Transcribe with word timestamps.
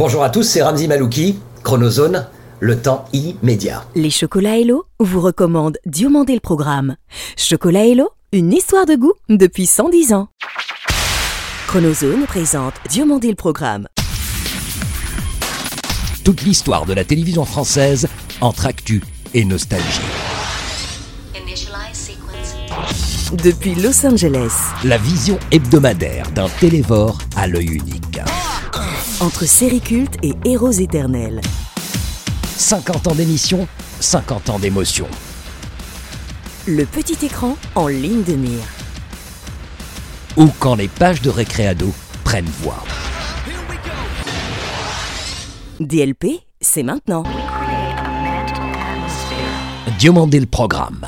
Bonjour 0.00 0.22
à 0.22 0.30
tous, 0.30 0.44
c'est 0.44 0.62
Ramzi 0.62 0.88
Malouki, 0.88 1.38
Chronozone, 1.62 2.26
le 2.58 2.80
temps 2.80 3.04
immédiat. 3.12 3.84
Les 3.94 4.08
chocolats 4.08 4.56
Hello 4.58 4.86
vous 4.98 5.20
recommandent 5.20 5.76
Diomandé 5.84 6.32
le 6.32 6.40
programme. 6.40 6.96
Chocolat 7.36 7.84
Hello, 7.84 8.08
une 8.32 8.50
histoire 8.50 8.86
de 8.86 8.94
goût 8.94 9.12
depuis 9.28 9.66
110 9.66 10.14
ans. 10.14 10.28
Chronozone 11.66 12.24
présente 12.24 12.72
Diomandé 12.88 13.28
le 13.28 13.34
programme. 13.34 13.88
Toute 16.24 16.44
l'histoire 16.44 16.86
de 16.86 16.94
la 16.94 17.04
télévision 17.04 17.44
française 17.44 18.08
entre 18.40 18.64
actu 18.64 19.02
et 19.34 19.44
nostalgie. 19.44 20.00
Depuis 23.44 23.74
Los 23.74 24.06
Angeles, 24.06 24.54
La 24.82 24.96
vision 24.96 25.38
hebdomadaire 25.52 26.30
d'un 26.30 26.48
télévore 26.58 27.18
à 27.36 27.46
l'œil 27.46 27.66
unique. 27.66 28.18
Entre 29.20 29.44
séries 29.44 29.80
cultes 29.80 30.16
et 30.22 30.32
héros 30.44 30.70
éternels. 30.70 31.40
50 32.56 33.08
ans 33.08 33.14
d'émission, 33.14 33.68
50 34.00 34.50
ans 34.50 34.58
d'émotion. 34.58 35.06
Le 36.66 36.84
petit 36.84 37.24
écran 37.24 37.56
en 37.74 37.88
ligne 37.88 38.22
de 38.22 38.34
mire. 38.34 38.64
Ou 40.36 40.48
quand 40.58 40.74
les 40.74 40.88
pages 40.88 41.20
de 41.20 41.28
récréado 41.28 41.92
prennent 42.24 42.50
voix. 42.62 42.82
DLP, 45.80 46.40
c'est 46.60 46.82
maintenant. 46.82 47.24
Diomandé 49.98 50.40
le 50.40 50.46
programme. 50.46 51.06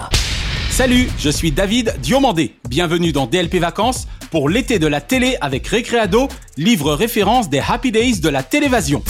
Salut, 0.71 1.09
je 1.19 1.31
suis 1.31 1.53
David 1.53 1.95
Diomandé. 2.03 2.55
Bienvenue 2.69 3.13
dans 3.13 3.27
DLP 3.27 3.57
Vacances 3.57 4.07
pour 4.33 4.49
l'été 4.49 4.79
de 4.79 4.87
la 4.87 5.03
télé 5.03 5.37
avec 5.43 5.67
Récréado, 5.67 6.27
livre 6.57 6.95
référence 6.95 7.51
des 7.51 7.61
Happy 7.61 7.93
Days 7.93 8.19
de 8.19 8.31
la 8.31 8.43
télévision. 8.43 9.05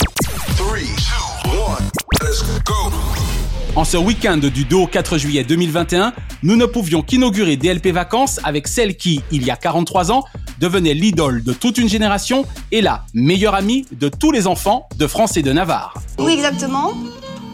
En 3.77 3.85
ce 3.85 3.95
week-end 3.95 4.35
du 4.35 4.65
2 4.65 4.75
au 4.75 4.85
4 4.85 5.17
juillet 5.17 5.45
2021, 5.45 6.11
nous 6.43 6.57
ne 6.57 6.65
pouvions 6.65 7.01
qu'inaugurer 7.01 7.55
DLP 7.55 7.87
Vacances 7.93 8.41
avec 8.43 8.67
celle 8.67 8.97
qui, 8.97 9.21
il 9.31 9.45
y 9.45 9.49
a 9.49 9.55
43 9.55 10.11
ans, 10.11 10.25
devenait 10.59 10.93
l'idole 10.93 11.41
de 11.41 11.53
toute 11.53 11.77
une 11.77 11.87
génération 11.87 12.45
et 12.73 12.81
la 12.81 13.05
meilleure 13.13 13.55
amie 13.55 13.85
de 13.93 14.09
tous 14.09 14.33
les 14.33 14.45
enfants 14.45 14.89
de 14.97 15.07
France 15.07 15.37
et 15.37 15.41
de 15.41 15.53
Navarre. 15.53 15.93
Oui, 16.19 16.33
exactement. 16.33 16.91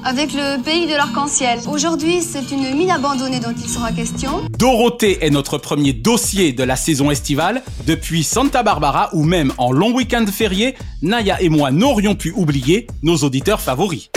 Avec 0.05 0.31
le 0.33 0.63
pays 0.63 0.87
de 0.87 0.93
l'arc-en-ciel. 0.93 1.59
Aujourd'hui, 1.69 2.21
c'est 2.21 2.51
une 2.51 2.73
mine 2.73 2.89
abandonnée 2.89 3.41
dont 3.41 3.53
il 3.55 3.69
sera 3.69 3.91
question. 3.91 4.41
Dorothée 4.57 5.25
est 5.25 5.29
notre 5.29 5.57
premier 5.57 5.91
dossier 5.91 6.53
de 6.53 6.63
la 6.63 6.77
saison 6.77 7.11
estivale. 7.11 7.61
Depuis 7.85 8.23
Santa 8.23 8.63
Barbara 8.63 9.09
ou 9.13 9.25
même 9.25 9.51
en 9.57 9.73
long 9.73 9.93
week-end 9.93 10.25
férié, 10.25 10.75
Naya 11.01 11.41
et 11.41 11.49
moi 11.49 11.71
n'aurions 11.71 12.15
pu 12.15 12.31
oublier 12.31 12.87
nos 13.03 13.17
auditeurs 13.17 13.59
favoris. 13.59 14.09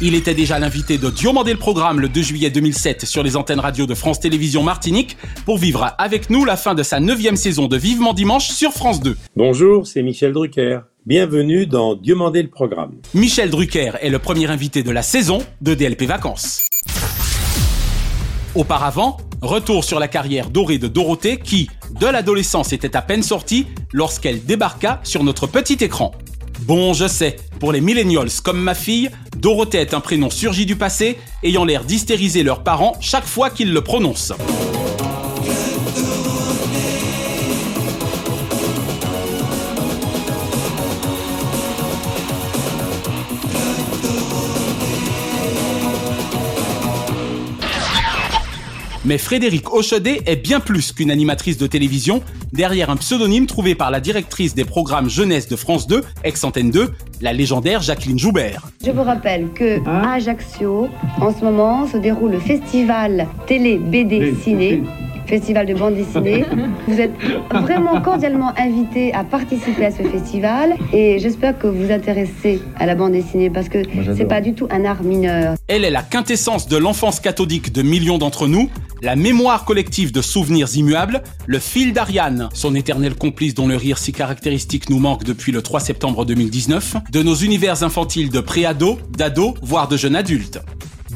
Il 0.00 0.14
était 0.14 0.34
déjà 0.34 0.60
l'invité 0.60 0.98
de 0.98 1.10
Diomandé 1.10 1.52
le 1.52 1.58
programme 1.58 1.98
le 1.98 2.08
2 2.08 2.22
juillet 2.22 2.50
2007 2.50 3.06
sur 3.06 3.24
les 3.24 3.34
antennes 3.34 3.58
radio 3.58 3.86
de 3.86 3.94
France 3.94 4.20
Télévisions 4.20 4.62
Martinique 4.62 5.16
pour 5.44 5.58
vivre 5.58 5.96
avec 5.98 6.30
nous 6.30 6.44
la 6.44 6.56
fin 6.56 6.76
de 6.76 6.84
sa 6.84 7.00
neuvième 7.00 7.34
saison 7.34 7.66
de 7.66 7.76
Vivement 7.76 8.12
Dimanche 8.12 8.48
sur 8.48 8.70
France 8.72 9.02
2. 9.02 9.16
Bonjour, 9.34 9.88
c'est 9.88 10.04
Michel 10.04 10.32
Drucker. 10.32 10.82
Bienvenue 11.08 11.64
dans 11.64 11.94
Diomandé 11.94 12.42
le 12.42 12.50
programme. 12.50 12.96
Michel 13.14 13.48
Drucker 13.48 13.92
est 14.02 14.10
le 14.10 14.18
premier 14.18 14.50
invité 14.50 14.82
de 14.82 14.90
la 14.90 15.00
saison 15.00 15.38
de 15.62 15.72
DLP 15.72 16.02
Vacances. 16.02 16.66
Auparavant, 18.54 19.16
retour 19.40 19.84
sur 19.84 20.00
la 20.00 20.06
carrière 20.06 20.50
dorée 20.50 20.76
de 20.76 20.86
Dorothée 20.86 21.38
qui, 21.38 21.70
de 21.98 22.06
l'adolescence, 22.06 22.74
était 22.74 22.94
à 22.94 23.00
peine 23.00 23.22
sortie 23.22 23.64
lorsqu'elle 23.94 24.44
débarqua 24.44 25.00
sur 25.02 25.24
notre 25.24 25.46
petit 25.46 25.82
écran. 25.82 26.12
Bon, 26.66 26.92
je 26.92 27.08
sais, 27.08 27.36
pour 27.58 27.72
les 27.72 27.80
millennials 27.80 28.28
comme 28.44 28.60
ma 28.60 28.74
fille, 28.74 29.08
Dorothée 29.38 29.78
est 29.78 29.94
un 29.94 30.00
prénom 30.00 30.28
surgi 30.28 30.66
du 30.66 30.76
passé, 30.76 31.16
ayant 31.42 31.64
l'air 31.64 31.84
d'hystériser 31.84 32.42
leurs 32.42 32.62
parents 32.62 32.98
chaque 33.00 33.24
fois 33.24 33.48
qu'ils 33.48 33.72
le 33.72 33.80
prononcent. 33.80 34.34
Mais 49.08 49.16
Frédéric 49.16 49.72
Hochedet 49.72 50.20
est 50.26 50.36
bien 50.36 50.60
plus 50.60 50.92
qu'une 50.92 51.10
animatrice 51.10 51.56
de 51.56 51.66
télévision, 51.66 52.22
derrière 52.52 52.90
un 52.90 52.96
pseudonyme 52.96 53.46
trouvé 53.46 53.74
par 53.74 53.90
la 53.90 54.00
directrice 54.00 54.54
des 54.54 54.66
programmes 54.66 55.08
jeunesse 55.08 55.48
de 55.48 55.56
France 55.56 55.86
2, 55.86 56.04
ex-antenne 56.24 56.70
2, 56.70 56.90
la 57.22 57.32
légendaire 57.32 57.80
Jacqueline 57.80 58.18
Joubert. 58.18 58.68
Je 58.84 58.90
vous 58.90 59.02
rappelle 59.02 59.48
que 59.54 59.82
à 59.88 60.12
Ajaccio, 60.12 60.90
en 61.22 61.32
ce 61.34 61.42
moment, 61.42 61.86
se 61.86 61.96
déroule 61.96 62.32
le 62.32 62.38
festival 62.38 63.26
télé 63.46 63.78
BD 63.78 64.34
ciné. 64.44 64.82
Festival 65.28 65.66
de 65.66 65.74
bande 65.74 65.94
dessinée. 65.94 66.44
Vous 66.88 66.98
êtes 67.00 67.12
vraiment 67.50 68.00
cordialement 68.00 68.52
invité 68.58 69.12
à 69.12 69.24
participer 69.24 69.84
à 69.84 69.90
ce 69.90 70.02
festival 70.02 70.74
et 70.92 71.18
j'espère 71.18 71.58
que 71.58 71.66
vous 71.66 71.84
vous 71.84 71.92
intéressez 71.92 72.62
à 72.76 72.86
la 72.86 72.94
bande 72.94 73.12
dessinée 73.12 73.50
parce 73.50 73.68
que 73.68 73.82
c'est 74.16 74.24
pas 74.24 74.40
du 74.40 74.54
tout 74.54 74.66
un 74.70 74.84
art 74.84 75.02
mineur. 75.02 75.54
Elle 75.66 75.84
est 75.84 75.90
la 75.90 76.02
quintessence 76.02 76.66
de 76.66 76.76
l'enfance 76.78 77.20
cathodique 77.20 77.72
de 77.72 77.82
millions 77.82 78.16
d'entre 78.16 78.46
nous, 78.46 78.70
la 79.02 79.16
mémoire 79.16 79.64
collective 79.64 80.12
de 80.12 80.22
souvenirs 80.22 80.74
immuables, 80.74 81.22
le 81.46 81.58
fil 81.58 81.92
d'Ariane, 81.92 82.48
son 82.54 82.74
éternel 82.74 83.14
complice 83.14 83.54
dont 83.54 83.68
le 83.68 83.76
rire 83.76 83.98
si 83.98 84.12
caractéristique 84.12 84.88
nous 84.88 84.98
manque 84.98 85.24
depuis 85.24 85.52
le 85.52 85.62
3 85.62 85.80
septembre 85.80 86.24
2019, 86.24 86.96
de 87.12 87.22
nos 87.22 87.34
univers 87.34 87.82
infantiles 87.82 88.30
de 88.30 88.40
pré-ado, 88.40 88.98
d'ado, 89.16 89.54
voire 89.62 89.88
de 89.88 89.96
jeunes 89.96 90.16
adultes. 90.16 90.60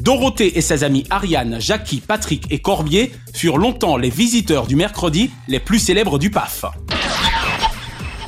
Dorothée 0.01 0.57
et 0.57 0.61
ses 0.61 0.83
amis 0.83 1.05
Ariane, 1.09 1.57
Jackie, 1.59 2.01
Patrick 2.01 2.45
et 2.51 2.59
Corbier 2.59 3.11
furent 3.33 3.57
longtemps 3.57 3.97
les 3.97 4.09
visiteurs 4.09 4.67
du 4.67 4.75
mercredi 4.75 5.31
les 5.47 5.59
plus 5.59 5.79
célèbres 5.79 6.19
du 6.19 6.31
PAF. 6.31 6.65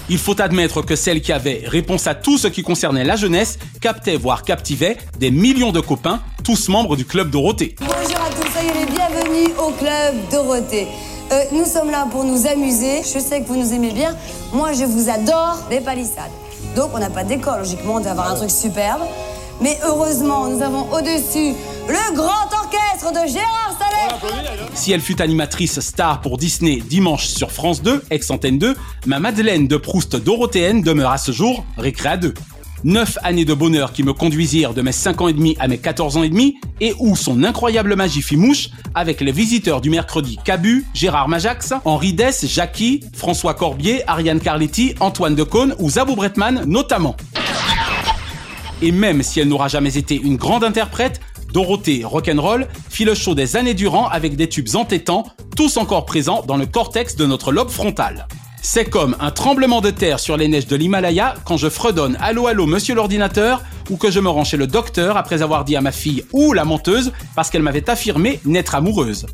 Il 0.07 0.19
faut 0.19 0.39
admettre 0.39 0.83
que 0.83 0.95
celle 0.95 1.21
qui 1.21 1.31
avait 1.31 1.63
réponse 1.65 2.05
à 2.05 2.13
tout 2.13 2.37
ce 2.37 2.47
qui 2.47 2.61
concernait 2.61 3.03
la 3.03 3.15
jeunesse 3.15 3.57
captait 3.81 4.17
voire 4.17 4.43
captivait 4.43 4.97
des 5.19 5.31
millions 5.31 5.71
de 5.71 5.79
copains, 5.79 6.21
tous 6.43 6.69
membres 6.69 6.95
du 6.95 7.05
club 7.05 7.31
Dorothée. 7.31 7.75
Bonjour 7.79 8.21
à 8.21 8.29
tous, 8.29 8.51
soyez 8.51 8.71
les 8.79 8.85
bienvenus 8.85 9.49
au 9.57 9.71
club 9.71 10.13
Dorothée. 10.29 10.87
Euh, 11.31 11.43
nous 11.51 11.65
sommes 11.65 11.89
là 11.89 12.07
pour 12.11 12.23
nous 12.23 12.45
amuser. 12.45 13.01
Je 13.01 13.19
sais 13.19 13.41
que 13.41 13.47
vous 13.47 13.55
nous 13.55 13.73
aimez 13.73 13.91
bien. 13.91 14.15
Moi, 14.53 14.73
je 14.73 14.83
vous 14.83 15.09
adore 15.09 15.57
les 15.71 15.81
palissades. 15.81 16.29
Donc, 16.75 16.91
on 16.93 16.99
n'a 16.99 17.09
pas 17.09 17.23
d'école, 17.23 17.59
logiquement, 17.59 17.95
on 17.95 18.05
avoir 18.05 18.31
un 18.31 18.35
truc 18.35 18.51
superbe. 18.51 19.01
Mais 19.61 19.77
heureusement, 19.85 20.47
nous 20.47 20.61
avons 20.61 20.91
au-dessus 20.91 21.53
le 21.87 22.15
grand 22.15 22.47
orchestre 22.51 23.11
de 23.11 23.27
Gérard 23.27 23.77
Sallet. 23.79 24.65
Si 24.73 24.91
elle 24.91 25.01
fut 25.01 25.21
animatrice 25.21 25.79
star 25.79 26.21
pour 26.21 26.37
Disney 26.37 26.77
dimanche 26.77 27.27
sur 27.27 27.51
France 27.51 27.81
2, 27.81 28.03
ex-antenne 28.09 28.59
2, 28.59 28.75
ma 29.05 29.19
Madeleine 29.19 29.67
de 29.67 29.77
Proust 29.77 30.15
dorothéenne 30.15 30.81
demeure 30.81 31.11
à 31.11 31.17
ce 31.17 31.31
jour 31.31 31.63
récré 31.77 32.17
2. 32.17 32.33
Neuf 32.83 33.17
années 33.23 33.45
de 33.45 33.53
bonheur 33.53 33.93
qui 33.93 34.03
me 34.03 34.13
conduisirent 34.13 34.73
de 34.73 34.81
mes 34.81 34.91
5 34.91 35.21
ans 35.21 35.27
et 35.27 35.33
demi 35.33 35.55
à 35.59 35.67
mes 35.67 35.77
14 35.77 36.17
ans 36.17 36.23
et 36.23 36.29
demi, 36.29 36.57
et 36.81 36.93
où 36.99 37.15
son 37.15 37.43
incroyable 37.43 37.95
magie 37.95 38.21
fit 38.21 38.37
mouche 38.37 38.69
avec 38.93 39.21
les 39.21 39.31
visiteurs 39.31 39.81
du 39.81 39.89
mercredi 39.89 40.37
Cabu, 40.43 40.85
Gérard 40.93 41.27
Majax, 41.27 41.73
Henri 41.85 42.13
Dess, 42.13 42.45
Jackie, 42.45 42.99
François 43.13 43.53
Corbier, 43.53 44.03
Ariane 44.07 44.39
Carletti, 44.39 44.93
Antoine 44.99 45.33
Decaune 45.33 45.73
ou 45.79 45.89
Zabou 45.89 46.15
Bretman 46.15 46.63
notamment. 46.67 47.15
Et 48.81 48.91
même 48.91 49.23
si 49.23 49.39
elle 49.39 49.47
n'aura 49.47 49.67
jamais 49.67 49.97
été 49.97 50.15
une 50.15 50.37
grande 50.37 50.63
interprète, 50.63 51.21
Dorothée 51.53 52.03
Rock'n'Roll 52.03 52.67
fit 52.89 53.05
le 53.05 53.15
show 53.15 53.35
des 53.35 53.55
années 53.55 53.73
durant 53.73 54.07
avec 54.07 54.35
des 54.35 54.49
tubes 54.49 54.75
entêtants, 54.75 55.25
tous 55.55 55.77
encore 55.77 56.05
présents 56.05 56.43
dans 56.45 56.57
le 56.57 56.65
cortex 56.65 57.15
de 57.15 57.25
notre 57.25 57.51
lobe 57.51 57.69
frontal. 57.69 58.27
C'est 58.61 58.89
comme 58.89 59.15
un 59.19 59.31
tremblement 59.31 59.79
de 59.79 59.91
terre 59.91 60.19
sur 60.19 60.37
les 60.37 60.47
neiges 60.47 60.67
de 60.67 60.75
l'Himalaya 60.75 61.35
quand 61.45 61.55
je 61.55 61.69
fredonne 61.69 62.17
Allô 62.19 62.47
allô 62.47 62.65
monsieur 62.65 62.95
l'ordinateur 62.95 63.61
ou 63.91 63.95
que 63.95 64.09
je 64.09 64.19
me 64.19 64.27
rends 64.27 64.43
chez 64.43 64.57
le 64.57 64.65
docteur 64.65 65.17
après 65.17 65.43
avoir 65.43 65.65
dit 65.65 65.75
à 65.75 65.81
ma 65.81 65.91
fille 65.91 66.25
ou 66.33 66.51
la 66.51 66.65
menteuse 66.65 67.13
parce 67.35 67.51
qu'elle 67.51 67.61
m'avait 67.61 67.89
affirmé 67.89 68.39
n'être 68.43 68.73
amoureuse. 68.73 69.27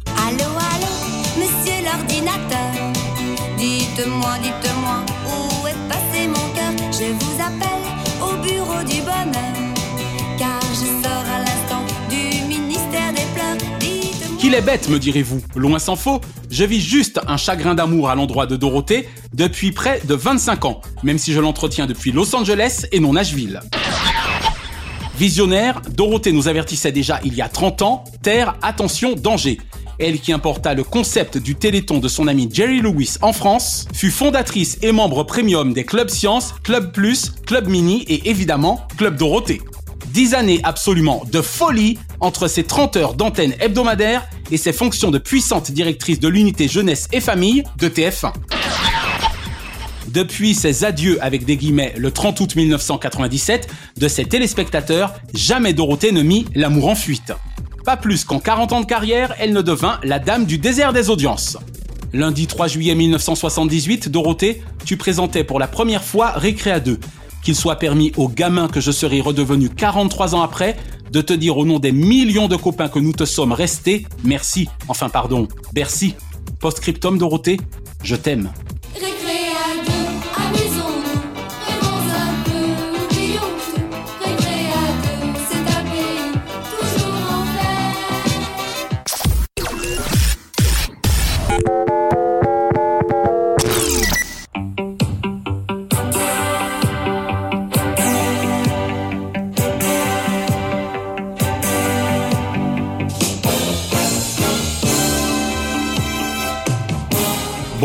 Qu'il 14.51 14.59
est 14.59 14.63
bête, 14.63 14.89
me 14.89 14.99
direz-vous. 14.99 15.41
Loin 15.55 15.79
s'en 15.79 15.95
faut, 15.95 16.19
je 16.49 16.65
vis 16.65 16.81
juste 16.81 17.21
un 17.25 17.37
chagrin 17.37 17.73
d'amour 17.73 18.09
à 18.09 18.15
l'endroit 18.15 18.47
de 18.47 18.57
Dorothée 18.57 19.07
depuis 19.33 19.71
près 19.71 20.01
de 20.03 20.13
25 20.13 20.65
ans, 20.65 20.81
même 21.03 21.17
si 21.17 21.31
je 21.31 21.39
l'entretiens 21.39 21.85
depuis 21.85 22.11
Los 22.11 22.35
Angeles 22.35 22.85
et 22.91 22.99
non 22.99 23.13
Nashville. 23.13 23.61
Visionnaire, 25.17 25.81
Dorothée 25.95 26.33
nous 26.33 26.49
avertissait 26.49 26.91
déjà 26.91 27.21
il 27.23 27.33
y 27.33 27.41
a 27.41 27.47
30 27.47 27.81
ans, 27.81 28.03
terre, 28.23 28.57
attention, 28.61 29.13
danger. 29.13 29.57
elle 29.99 30.19
qui 30.19 30.33
importa 30.33 30.73
le 30.73 30.83
concept 30.83 31.37
du 31.37 31.55
Téléthon 31.55 31.99
de 31.99 32.09
son 32.09 32.27
ami 32.27 32.49
Jerry 32.51 32.81
Lewis 32.81 33.19
en 33.21 33.31
France, 33.31 33.87
fut 33.93 34.11
fondatrice 34.11 34.77
et 34.81 34.91
membre 34.91 35.23
premium 35.23 35.71
des 35.71 35.85
Club 35.85 36.09
Science, 36.09 36.55
Club 36.61 36.91
Plus, 36.91 37.31
Club 37.45 37.69
Mini 37.69 38.03
et 38.09 38.29
évidemment 38.29 38.85
Club 38.97 39.15
Dorothée. 39.15 39.61
Dix 40.07 40.33
années 40.33 40.59
absolument 40.65 41.23
de 41.31 41.41
folie 41.41 41.97
entre 42.21 42.47
ses 42.47 42.63
30 42.63 42.95
heures 42.95 43.13
d'antenne 43.15 43.53
hebdomadaire 43.59 44.27
et 44.51 44.57
ses 44.57 44.71
fonctions 44.71 45.11
de 45.11 45.17
puissante 45.17 45.71
directrice 45.71 46.19
de 46.19 46.27
l'unité 46.27 46.67
jeunesse 46.67 47.07
et 47.11 47.19
famille 47.19 47.63
de 47.77 47.89
TF1. 47.89 48.31
Depuis 50.07 50.55
ses 50.55 50.83
adieux 50.83 51.17
avec 51.21 51.45
des 51.45 51.57
guillemets 51.57 51.93
le 51.97 52.11
30 52.11 52.39
août 52.39 52.55
1997 52.55 53.69
de 53.97 54.07
ses 54.07 54.25
téléspectateurs, 54.25 55.13
jamais 55.33 55.73
Dorothée 55.73 56.11
ne 56.11 56.21
mit 56.21 56.45
l'amour 56.53 56.89
en 56.89 56.95
fuite. 56.95 57.33
Pas 57.85 57.97
plus 57.97 58.25
qu'en 58.25 58.39
40 58.39 58.73
ans 58.73 58.81
de 58.81 58.85
carrière, 58.85 59.33
elle 59.39 59.53
ne 59.53 59.61
devint 59.61 59.99
la 60.03 60.19
dame 60.19 60.45
du 60.45 60.57
désert 60.57 60.93
des 60.93 61.09
audiences. 61.09 61.57
Lundi 62.13 62.45
3 62.45 62.67
juillet 62.67 62.93
1978, 62.93 64.09
Dorothée, 64.09 64.61
tu 64.85 64.97
présentais 64.97 65.45
pour 65.45 65.59
la 65.59 65.67
première 65.67 66.03
fois 66.03 66.31
Récréa 66.31 66.81
2. 66.81 66.99
Qu'il 67.41 67.55
soit 67.55 67.77
permis 67.77 68.11
aux 68.17 68.27
gamins 68.27 68.67
que 68.67 68.81
je 68.81 68.91
serai 68.91 69.21
redevenu 69.21 69.69
43 69.69 70.35
ans 70.35 70.41
après 70.41 70.75
de 71.11 71.21
te 71.21 71.33
dire 71.33 71.57
au 71.57 71.65
nom 71.65 71.79
des 71.79 71.91
millions 71.91 72.47
de 72.47 72.55
copains 72.55 72.89
que 72.89 72.99
nous 72.99 73.13
te 73.13 73.25
sommes 73.25 73.51
restés, 73.51 74.07
merci, 74.23 74.69
enfin 74.87 75.09
pardon, 75.09 75.47
merci. 75.75 76.15
Postscriptum 76.59 77.17
Dorothée, 77.17 77.59
je 78.03 78.15
t'aime. 78.15 78.49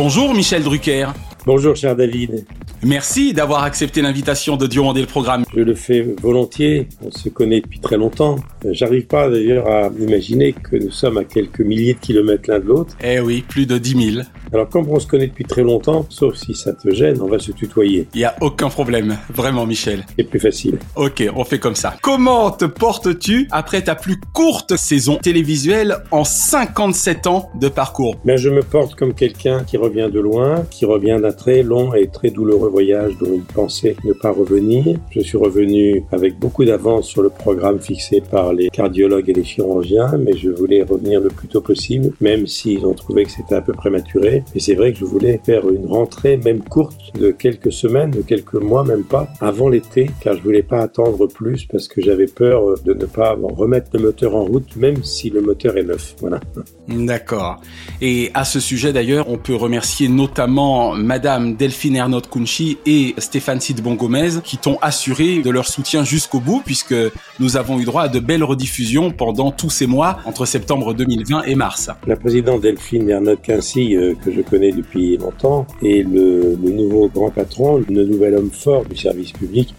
Bonjour 0.07 0.33
Michel 0.35 0.63
Drucker. 0.63 1.09
Bonjour 1.45 1.75
cher 1.75 1.97
David. 1.97 2.47
Merci 2.83 3.33
d'avoir 3.33 3.63
accepté 3.63 4.03
l'invitation 4.03 4.57
de 4.57 4.67
demander 4.67 5.01
le 5.01 5.07
programme. 5.07 5.45
Je 5.55 5.61
le 5.61 5.75
fais 5.75 6.03
volontiers, 6.21 6.89
on 7.03 7.11
se 7.11 7.29
connaît 7.31 7.61
depuis 7.61 7.81
très 7.81 7.97
longtemps. 7.97 8.37
J'arrive 8.71 9.07
pas 9.07 9.31
d'ailleurs 9.31 9.67
à 9.69 9.91
imaginer 9.99 10.53
que 10.53 10.77
nous 10.77 10.91
sommes 10.91 11.17
à 11.17 11.25
quelques 11.25 11.61
milliers 11.61 11.95
de 11.95 11.99
kilomètres 12.01 12.51
l'un 12.51 12.59
de 12.59 12.67
l'autre. 12.67 12.95
Eh 13.03 13.19
oui, 13.21 13.43
plus 13.49 13.67
de 13.67 13.79
10 13.79 14.13
000. 14.15 14.27
Alors 14.53 14.69
comme 14.69 14.89
on 14.89 15.01
se 15.01 15.07
connaît 15.07 15.27
depuis 15.27 15.45
très 15.45 15.63
longtemps, 15.63 16.07
sauf 16.11 16.37
si 16.37 16.55
ça 16.55 16.73
te 16.73 16.91
gêne, 16.91 17.21
on 17.21 17.29
va 17.29 17.39
se 17.39 17.51
tutoyer. 17.51 18.07
Il 18.15 18.21
y 18.21 18.25
a 18.25 18.37
aucun 18.41 18.69
problème, 18.69 19.17
vraiment 19.35 19.67
Michel. 19.67 20.05
C'est 20.19 20.25
plus 20.25 20.39
facile. 20.39 20.79
Ok, 20.95 21.25
on 21.35 21.45
fait 21.45 21.59
comme 21.59 21.75
ça. 21.75 21.97
Comment 22.03 22.51
te 22.51 22.67
portes-tu 22.67 23.49
après 23.51 23.83
ta 23.83 23.95
plus 23.95 24.21
courte 24.33 24.77
saison 24.77 25.17
télévisuelle 25.17 25.97
en 26.11 26.25
57 26.25 27.27
ans 27.27 27.51
de 27.59 27.69
parcours? 27.69 28.17
Ben 28.25 28.37
je 28.37 28.51
me 28.51 28.63
porte 28.63 28.95
comme 28.95 29.15
quelqu'un 29.15 29.65
qui 29.65 29.77
revient 29.77 30.09
de 30.13 30.21
loin, 30.21 30.65
qui 30.71 30.85
revient 30.85 31.19
d'un 31.21 31.33
très 31.33 31.63
long 31.63 31.95
et 31.95 32.09
très 32.09 32.31
douloureux 32.31 32.66
voyage 32.69 33.17
dont 33.19 33.33
il 33.35 33.43
pensait 33.43 33.97
ne 34.05 34.13
pas 34.13 34.31
revenir. 34.31 34.99
Je 35.11 35.21
suis 35.21 35.39
revenu 35.39 36.03
avec 36.13 36.39
beaucoup 36.39 36.65
d'avance 36.65 37.09
sur 37.09 37.23
le 37.23 37.31
programme 37.31 37.79
fixé 37.79 38.21
par 38.21 38.53
les 38.53 38.69
cardiologues 38.69 39.29
et 39.29 39.33
les 39.33 39.45
chirurgiens, 39.45 40.17
mais 40.19 40.37
je 40.37 40.51
voulais 40.51 40.83
revenir 40.83 41.21
le 41.21 41.29
plus 41.29 41.49
tôt 41.49 41.61
possible, 41.61 42.13
même 42.21 42.47
s'ils 42.47 42.85
ont 42.87 42.95
trouvé 42.95 43.25
que 43.25 43.31
c'était 43.31 43.55
un 43.55 43.63
peu 43.63 43.73
prématuré. 43.73 44.43
Et 44.55 44.61
c'est 44.61 44.75
vrai 44.75 44.93
que 44.93 44.99
je 44.99 45.05
voulais 45.05 45.41
faire 45.45 45.69
une 45.69 45.87
rentrée, 45.87 46.37
même 46.37 46.61
courte, 46.61 47.17
de 47.19 47.31
quelques 47.31 47.73
semaines, 47.73 48.11
de 48.11 48.23
quelques 48.23 48.55
mois, 48.55 48.85
même 48.85 49.05
pas, 49.05 49.29
avant 49.41 49.69
l'été, 49.69 50.11
car 50.21 50.37
je 50.37 50.43
voulais 50.43 50.63
pas 50.63 50.81
attendre 50.81 51.27
plus 51.27 51.67
parce 51.67 51.89
que 51.89 52.01
j'avais 52.01 52.27
peur 52.27 52.81
de 52.85 52.95
ne 52.95 53.05
pas 53.05 53.37
remettre 53.43 53.91
le 53.95 54.01
moteur 54.01 54.35
en 54.35 54.45
route, 54.45 54.77
même 54.77 55.03
si 55.03 55.31
le 55.31 55.41
moteur 55.41 55.77
est 55.77 55.85
neuf. 55.85 56.15
Voilà. 56.21 56.41
D'accord. 56.89 57.61
Et 58.01 58.31
à 58.35 58.45
ce 58.45 58.61
sujet 58.61 58.93
d'ailleurs, 58.93 59.29
on 59.29 59.39
peut 59.39 59.55
remercier 59.55 60.09
notamment 60.09 60.95
Madame 60.95 61.55
Delphine 61.55 61.97
Ernotte 61.97 62.29
Kunchi 62.57 62.79
et 62.87 63.15
Stéphane 63.19 63.61
Sidbon 63.61 63.95
Gomez 63.95 64.41
qui 64.43 64.57
t'ont 64.57 64.79
assuré 64.81 65.41
de 65.41 65.51
leur 65.51 65.69
soutien 65.69 66.05
jusqu'au 66.05 66.41
bout 66.41 66.63
puisque 66.65 66.95
nous 67.39 67.57
avons 67.57 67.79
eu 67.79 67.85
droit 67.85 68.03
à 68.03 68.09
de 68.09 68.19
belles 68.19 68.45
rediffusions 68.45 69.11
pendant 69.11 69.51
tous 69.51 69.71
ces 69.71 69.87
mois 69.87 70.19
entre 70.25 70.47
septembre 70.47 70.95
2020 70.95 71.43
et 71.43 71.55
mars. 71.55 71.91
La 72.07 72.17
présidente 72.17 72.63
Delphine 72.63 73.11
Ernotte 73.11 73.43
Kunchi, 73.43 73.97
euh, 73.97 74.15
que 74.15 74.33
je 74.33 74.41
connais 74.41 74.73
depuis 74.73 75.17
longtemps, 75.19 75.67
et 75.83 76.03
le, 76.03 76.57
nouveau 76.57 77.09
grand 77.09 77.31
patron, 77.31 77.83
le 77.89 78.05
nouvel 78.05 78.35
homme 78.35 78.51
fort 78.51 78.85
du 78.85 78.97
service 78.97 79.33
public, 79.33 79.75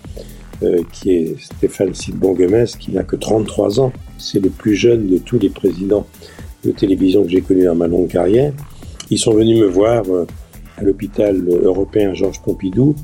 euh, 0.63 0.81
qui 0.93 1.11
est 1.11 1.35
Stéphane 1.39 1.93
Sidbon-Gomez, 1.93 2.65
qui 2.79 2.91
n'a 2.91 3.03
que 3.03 3.15
33 3.15 3.79
ans. 3.79 3.91
C'est 4.17 4.39
le 4.39 4.49
plus 4.49 4.75
jeune 4.75 5.07
de 5.07 5.17
tous 5.17 5.39
les 5.39 5.49
présidents 5.49 6.05
de 6.63 6.71
télévision 6.71 7.23
que 7.23 7.29
j'ai 7.29 7.41
connus 7.41 7.65
dans 7.65 7.75
ma 7.75 7.87
longue 7.87 8.07
carrière. 8.07 8.53
Ils 9.09 9.19
sont 9.19 9.33
venus 9.33 9.59
me 9.59 9.67
voir 9.67 10.03
euh, 10.09 10.25
à 10.77 10.83
l'hôpital 10.83 11.43
européen 11.49 12.13
Georges 12.13 12.41
Pompidou 12.41 12.95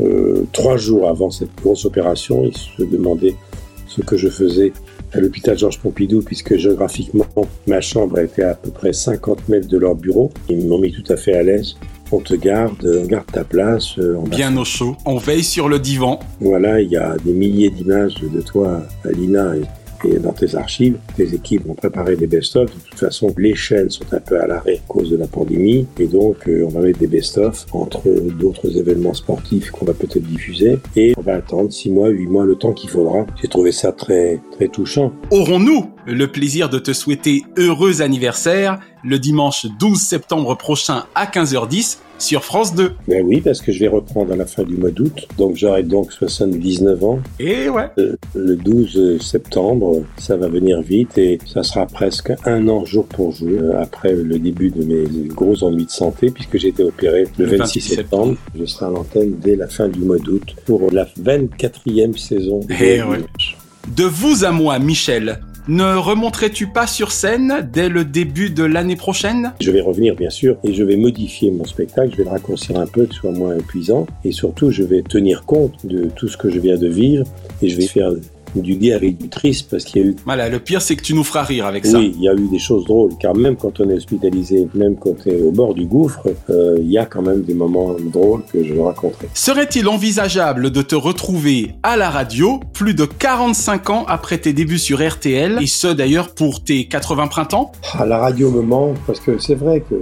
euh, 0.00 0.44
trois 0.52 0.76
jours 0.76 1.08
avant 1.08 1.30
cette 1.30 1.54
grosse 1.56 1.84
opération. 1.84 2.44
Ils 2.44 2.56
se 2.56 2.82
demandaient 2.82 3.34
ce 3.86 4.00
que 4.00 4.16
je 4.16 4.28
faisais 4.28 4.72
à 5.12 5.20
l'hôpital 5.20 5.58
Georges 5.58 5.80
Pompidou, 5.80 6.22
puisque 6.22 6.56
géographiquement, 6.56 7.26
ma 7.66 7.80
chambre 7.80 8.18
était 8.18 8.42
à 8.42 8.54
peu 8.54 8.70
près 8.70 8.92
50 8.92 9.48
mètres 9.48 9.68
de 9.68 9.78
leur 9.78 9.94
bureau. 9.94 10.30
Ils 10.48 10.66
m'ont 10.66 10.78
mis 10.78 10.92
tout 10.92 11.12
à 11.12 11.16
fait 11.16 11.34
à 11.34 11.42
l'aise. 11.42 11.76
On 12.12 12.20
te 12.20 12.34
garde, 12.34 12.86
on 13.02 13.06
garde 13.06 13.26
ta 13.26 13.44
place. 13.44 13.98
Euh, 13.98 14.16
on 14.18 14.28
Bien 14.28 14.56
au 14.56 14.64
chaud, 14.64 14.96
on 15.04 15.18
veille 15.18 15.42
sur 15.42 15.68
le 15.68 15.78
divan. 15.78 16.20
Voilà, 16.40 16.80
il 16.80 16.90
y 16.90 16.96
a 16.96 17.16
des 17.24 17.32
milliers 17.32 17.70
d'images 17.70 18.14
de 18.22 18.40
toi, 18.40 18.82
Alina, 19.04 19.56
et 19.56 19.62
et 20.04 20.18
dans 20.18 20.32
tes 20.32 20.54
archives, 20.54 20.98
tes 21.16 21.34
équipes 21.34 21.68
ont 21.68 21.74
préparé 21.74 22.16
des 22.16 22.26
best-of. 22.26 22.66
De 22.66 22.90
toute 22.90 22.98
façon, 22.98 23.34
les 23.36 23.54
chaînes 23.54 23.90
sont 23.90 24.04
un 24.12 24.20
peu 24.20 24.40
à 24.40 24.46
l'arrêt 24.46 24.76
à 24.76 24.88
cause 24.88 25.10
de 25.10 25.16
la 25.16 25.26
pandémie. 25.26 25.86
Et 25.98 26.06
donc, 26.06 26.48
euh, 26.48 26.64
on 26.66 26.68
va 26.68 26.80
mettre 26.80 26.98
des 26.98 27.06
best-of 27.06 27.66
entre 27.72 28.02
d'autres 28.38 28.76
événements 28.76 29.14
sportifs 29.14 29.70
qu'on 29.70 29.84
va 29.84 29.94
peut-être 29.94 30.26
diffuser. 30.26 30.78
Et 30.96 31.14
on 31.16 31.22
va 31.22 31.34
attendre 31.34 31.72
six 31.72 31.90
mois, 31.90 32.08
huit 32.08 32.26
mois, 32.26 32.44
le 32.44 32.56
temps 32.56 32.72
qu'il 32.72 32.90
faudra. 32.90 33.26
J'ai 33.40 33.48
trouvé 33.48 33.72
ça 33.72 33.92
très, 33.92 34.40
très 34.52 34.68
touchant. 34.68 35.12
Aurons-nous 35.30 35.90
le 36.06 36.26
plaisir 36.26 36.68
de 36.68 36.78
te 36.78 36.92
souhaiter 36.92 37.44
heureux 37.56 38.02
anniversaire 38.02 38.78
le 39.04 39.18
dimanche 39.18 39.66
12 39.78 40.00
septembre 40.00 40.56
prochain 40.56 41.04
à 41.14 41.26
15h10 41.26 41.98
sur 42.18 42.44
France 42.44 42.74
2. 42.74 42.92
Ben 43.06 43.24
oui, 43.24 43.40
parce 43.40 43.60
que 43.60 43.72
je 43.72 43.80
vais 43.80 43.88
reprendre 43.88 44.32
à 44.32 44.36
la 44.36 44.46
fin 44.46 44.62
du 44.64 44.76
mois 44.76 44.90
d'août. 44.90 45.26
Donc 45.36 45.56
j'aurai 45.56 45.82
donc 45.82 46.12
79 46.12 47.04
ans. 47.04 47.20
Et 47.38 47.68
ouais. 47.68 47.88
Euh, 47.98 48.16
le 48.34 48.56
12 48.56 49.20
septembre, 49.20 50.02
ça 50.18 50.36
va 50.36 50.48
venir 50.48 50.80
vite 50.82 51.16
et 51.18 51.38
ça 51.46 51.62
sera 51.62 51.86
presque 51.86 52.32
un 52.44 52.68
an 52.68 52.84
jour 52.84 53.06
pour 53.06 53.32
jour 53.32 53.48
euh, 53.50 53.80
après 53.80 54.12
le 54.14 54.38
début 54.38 54.70
de 54.70 54.84
mes 54.84 55.28
gros 55.28 55.62
ennuis 55.64 55.86
de 55.86 55.90
santé 55.90 56.30
puisque 56.30 56.58
j'ai 56.58 56.68
été 56.68 56.82
opéré 56.82 57.24
le, 57.38 57.46
26, 57.46 57.80
septembre. 57.80 58.36
Je 58.58 58.64
serai 58.64 58.86
à 58.86 58.90
l'antenne 58.90 59.36
dès 59.40 59.56
la 59.56 59.68
fin 59.68 59.88
du 59.88 60.00
mois 60.00 60.18
d'août 60.18 60.54
pour 60.66 60.90
la 60.90 61.04
24e 61.04 62.16
saison. 62.16 62.60
Et 62.80 63.02
ouais. 63.02 63.18
De 63.96 64.04
vous 64.04 64.44
à 64.44 64.50
moi, 64.50 64.78
Michel, 64.78 65.40
ne 65.68 65.96
remonterais-tu 65.96 66.66
pas 66.66 66.86
sur 66.86 67.12
scène 67.12 67.68
dès 67.70 67.90
le 67.90 68.04
début 68.04 68.48
de 68.48 68.64
l'année 68.64 68.96
prochaine? 68.96 69.52
Je 69.60 69.70
vais 69.70 69.82
revenir 69.82 70.16
bien 70.16 70.30
sûr 70.30 70.56
et 70.64 70.72
je 70.72 70.82
vais 70.82 70.96
modifier 70.96 71.50
mon 71.50 71.64
spectacle, 71.64 72.12
je 72.12 72.16
vais 72.16 72.24
le 72.24 72.30
raccourcir 72.30 72.78
un 72.78 72.86
peu, 72.86 73.04
que 73.04 73.14
ce 73.14 73.20
soit 73.20 73.32
moins 73.32 73.54
épuisant 73.54 74.06
et 74.24 74.32
surtout 74.32 74.70
je 74.70 74.82
vais 74.82 75.02
tenir 75.02 75.44
compte 75.44 75.86
de 75.86 76.06
tout 76.16 76.28
ce 76.28 76.38
que 76.38 76.48
je 76.48 76.58
viens 76.58 76.78
de 76.78 76.88
vivre 76.88 77.24
et 77.60 77.68
je 77.68 77.76
vais 77.76 77.86
faire 77.86 78.12
du 78.54 78.76
gai 78.76 78.92
avec 78.92 79.18
du 79.18 79.28
triste 79.28 79.68
parce 79.70 79.84
qu'il 79.84 80.02
y 80.02 80.04
a 80.04 80.08
eu. 80.08 80.16
Voilà, 80.24 80.48
le 80.48 80.58
pire 80.58 80.82
c'est 80.82 80.96
que 80.96 81.02
tu 81.02 81.14
nous 81.14 81.24
feras 81.24 81.42
rire 81.44 81.66
avec 81.66 81.86
ça. 81.86 81.98
Oui, 81.98 82.14
il 82.16 82.22
y 82.22 82.28
a 82.28 82.34
eu 82.34 82.48
des 82.48 82.58
choses 82.58 82.84
drôles 82.84 83.12
car 83.20 83.34
même 83.34 83.56
quand 83.56 83.80
on 83.80 83.88
est 83.90 83.94
hospitalisé, 83.94 84.68
même 84.74 84.96
quand 84.96 85.14
on 85.26 85.30
est 85.30 85.40
au 85.40 85.50
bord 85.50 85.74
du 85.74 85.86
gouffre, 85.86 86.26
euh, 86.50 86.76
il 86.80 86.90
y 86.90 86.98
a 86.98 87.06
quand 87.06 87.22
même 87.22 87.42
des 87.42 87.54
moments 87.54 87.94
drôles 87.98 88.42
que 88.52 88.62
je 88.64 88.74
raconterai. 88.74 89.28
Serait-il 89.34 89.88
envisageable 89.88 90.70
de 90.70 90.82
te 90.82 90.94
retrouver 90.94 91.72
à 91.82 91.96
la 91.96 92.10
radio 92.10 92.60
plus 92.72 92.94
de 92.94 93.04
45 93.04 93.90
ans 93.90 94.04
après 94.08 94.38
tes 94.38 94.52
débuts 94.52 94.78
sur 94.78 95.06
RTL 95.06 95.58
et 95.60 95.66
ce 95.66 95.88
d'ailleurs 95.88 96.34
pour 96.34 96.62
tes 96.62 96.86
80 96.86 97.26
printemps? 97.28 97.72
Ah, 97.94 98.06
La 98.06 98.18
radio 98.18 98.50
me 98.50 98.62
manque 98.62 98.96
parce 99.06 99.20
que 99.20 99.38
c'est 99.38 99.54
vrai 99.54 99.82
que 99.88 99.94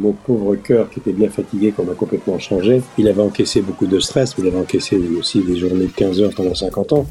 mon 0.00 0.12
pauvre 0.12 0.56
cœur 0.56 0.88
qui 0.90 1.00
était 1.00 1.12
bien 1.12 1.28
fatigué, 1.28 1.72
qu'on 1.72 1.90
a 1.90 1.94
complètement 1.94 2.38
changé, 2.38 2.82
il 2.98 3.08
avait 3.08 3.22
encaissé 3.22 3.60
beaucoup 3.60 3.86
de 3.86 3.98
stress, 4.00 4.36
mais 4.36 4.44
il 4.44 4.48
avait 4.48 4.60
encaissé 4.60 4.98
aussi 5.18 5.40
des 5.40 5.56
journées 5.56 5.86
de 5.86 5.92
15 5.92 6.20
heures 6.20 6.34
pendant 6.34 6.54
50 6.54 6.92
ans. 6.92 7.06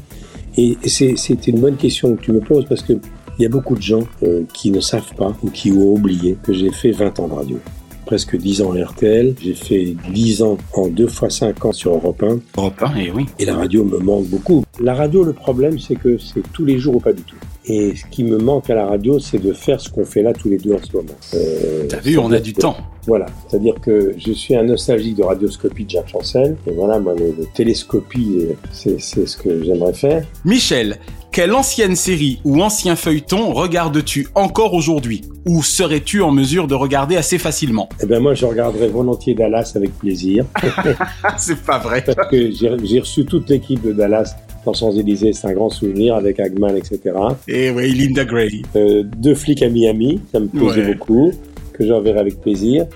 Et 0.56 0.76
c'est 0.86 1.46
une 1.46 1.60
bonne 1.60 1.76
question 1.76 2.16
que 2.16 2.22
tu 2.22 2.32
me 2.32 2.40
poses 2.40 2.64
parce 2.66 2.82
que 2.82 2.94
il 3.38 3.44
y 3.44 3.46
a 3.46 3.48
beaucoup 3.48 3.74
de 3.74 3.80
gens 3.80 4.02
euh, 4.22 4.42
qui 4.52 4.70
ne 4.70 4.80
savent 4.80 5.14
pas 5.16 5.34
ou 5.42 5.48
qui 5.48 5.72
ont 5.72 5.94
oublié 5.94 6.36
que 6.42 6.52
j'ai 6.52 6.70
fait 6.70 6.90
20 6.90 7.20
ans 7.20 7.28
de 7.28 7.32
radio. 7.32 7.58
Presque 8.04 8.36
10 8.36 8.60
ans 8.62 8.74
en 8.76 8.84
RTL, 8.84 9.34
j'ai 9.40 9.54
fait 9.54 9.96
10 10.12 10.42
ans 10.42 10.58
en 10.74 10.88
2 10.88 11.06
fois 11.06 11.30
5 11.30 11.64
ans 11.64 11.72
sur 11.72 11.94
Europe 11.94 12.22
1. 12.22 12.38
Europe 12.58 12.82
1, 12.82 12.96
et 12.96 13.10
oui. 13.10 13.26
Et 13.38 13.46
la 13.46 13.54
radio 13.54 13.82
me 13.84 13.98
manque 13.98 14.26
beaucoup. 14.26 14.62
La 14.78 14.94
radio, 14.94 15.24
le 15.24 15.32
problème, 15.32 15.78
c'est 15.78 15.96
que 15.96 16.16
c'est 16.18 16.42
tous 16.52 16.64
les 16.64 16.78
jours 16.78 16.96
ou 16.96 17.00
pas 17.00 17.12
du 17.12 17.22
tout. 17.22 17.36
Et 17.66 17.94
ce 17.96 18.04
qui 18.10 18.24
me 18.24 18.38
manque 18.38 18.70
à 18.70 18.74
la 18.74 18.86
radio, 18.86 19.18
c'est 19.18 19.38
de 19.38 19.52
faire 19.52 19.80
ce 19.80 19.90
qu'on 19.90 20.04
fait 20.04 20.22
là 20.22 20.32
tous 20.32 20.48
les 20.48 20.56
deux 20.58 20.72
en 20.74 20.78
ce 20.82 20.96
moment. 20.96 21.12
Euh, 21.34 21.86
T'as 21.88 22.00
vu, 22.00 22.16
on 22.18 22.30
a 22.32 22.38
du 22.40 22.54
temps. 22.54 22.76
Voilà, 23.06 23.26
c'est-à-dire 23.48 23.74
que 23.80 24.14
je 24.16 24.32
suis 24.32 24.54
un 24.54 24.62
nostalgique 24.62 25.16
de 25.16 25.22
radioscopie 25.22 25.84
de 25.84 25.90
Jacques 25.90 26.08
Chancel. 26.08 26.56
Et 26.66 26.72
voilà, 26.72 26.98
moi, 26.98 27.14
le, 27.18 27.26
le 27.38 27.46
télescopie, 27.54 28.48
euh, 28.50 28.54
c'est 28.72 28.98
ce 29.00 29.36
que 29.36 29.62
j'aimerais 29.62 29.92
faire. 29.92 30.24
Michel, 30.44 30.98
quelle 31.32 31.52
ancienne 31.52 31.94
série 31.94 32.40
ou 32.44 32.60
ancien 32.60 32.96
feuilleton 32.96 33.52
regardes-tu 33.52 34.28
encore 34.34 34.74
aujourd'hui? 34.74 35.22
Ou 35.46 35.62
serais-tu 35.62 36.22
en 36.22 36.32
mesure 36.32 36.66
de 36.66 36.74
regarder 36.74 37.16
assez 37.16 37.38
facilement? 37.38 37.88
Eh 38.02 38.06
bien, 38.06 38.18
moi, 38.20 38.34
je 38.34 38.46
regarderais 38.46 38.88
volontiers 38.88 39.34
Dallas 39.34 39.72
avec 39.76 39.96
plaisir. 39.98 40.44
c'est 41.38 41.62
pas 41.62 41.78
vrai. 41.78 42.02
Parce 42.04 42.28
que 42.30 42.50
j'ai 42.50 42.98
reçu 43.00 43.24
toute 43.26 43.48
l'équipe 43.48 43.82
de 43.82 43.92
Dallas 43.92 44.34
dans 44.64 44.74
Champs-Élysées, 44.74 45.32
c'est 45.32 45.46
un 45.46 45.52
grand 45.52 45.70
souvenir 45.70 46.14
avec 46.14 46.38
Hagman, 46.38 46.76
etc. 46.76 47.00
Et 47.48 47.70
oui, 47.70 47.92
Linda 47.92 48.24
Gray. 48.24 48.62
Euh, 48.76 49.02
deux 49.04 49.34
flics 49.34 49.62
à 49.62 49.68
Miami, 49.68 50.20
ça 50.32 50.40
me 50.40 50.48
plaisait 50.48 50.82
ouais. 50.82 50.94
beaucoup, 50.94 51.32
que 51.72 51.86
j'enverrai 51.86 52.20
avec 52.20 52.40
plaisir. 52.40 52.86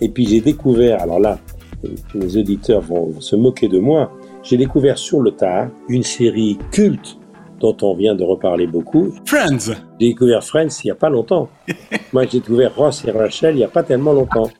Et 0.00 0.08
puis 0.10 0.26
j'ai 0.26 0.42
découvert, 0.42 1.00
alors 1.00 1.18
là, 1.18 1.38
les 2.14 2.36
auditeurs 2.36 2.82
vont 2.82 3.20
se 3.20 3.36
moquer 3.36 3.68
de 3.68 3.78
moi, 3.78 4.12
j'ai 4.44 4.56
découvert 4.56 4.98
sur 4.98 5.20
le 5.20 5.32
tard 5.32 5.68
une 5.88 6.02
série 6.02 6.58
culte 6.70 7.18
dont 7.60 7.76
on 7.82 7.94
vient 7.94 8.14
de 8.14 8.22
reparler 8.22 8.66
beaucoup. 8.66 9.12
Friends 9.24 9.72
J'ai 9.98 10.08
découvert 10.08 10.44
Friends 10.44 10.68
il 10.82 10.88
n'y 10.88 10.90
a 10.90 10.94
pas 10.94 11.08
longtemps. 11.08 11.48
Moi, 12.12 12.24
j'ai 12.24 12.40
découvert 12.40 12.74
Ross 12.76 13.04
et 13.06 13.10
Rachel 13.10 13.54
il 13.54 13.58
n'y 13.58 13.64
a 13.64 13.68
pas 13.68 13.82
tellement 13.82 14.12
longtemps. 14.12 14.50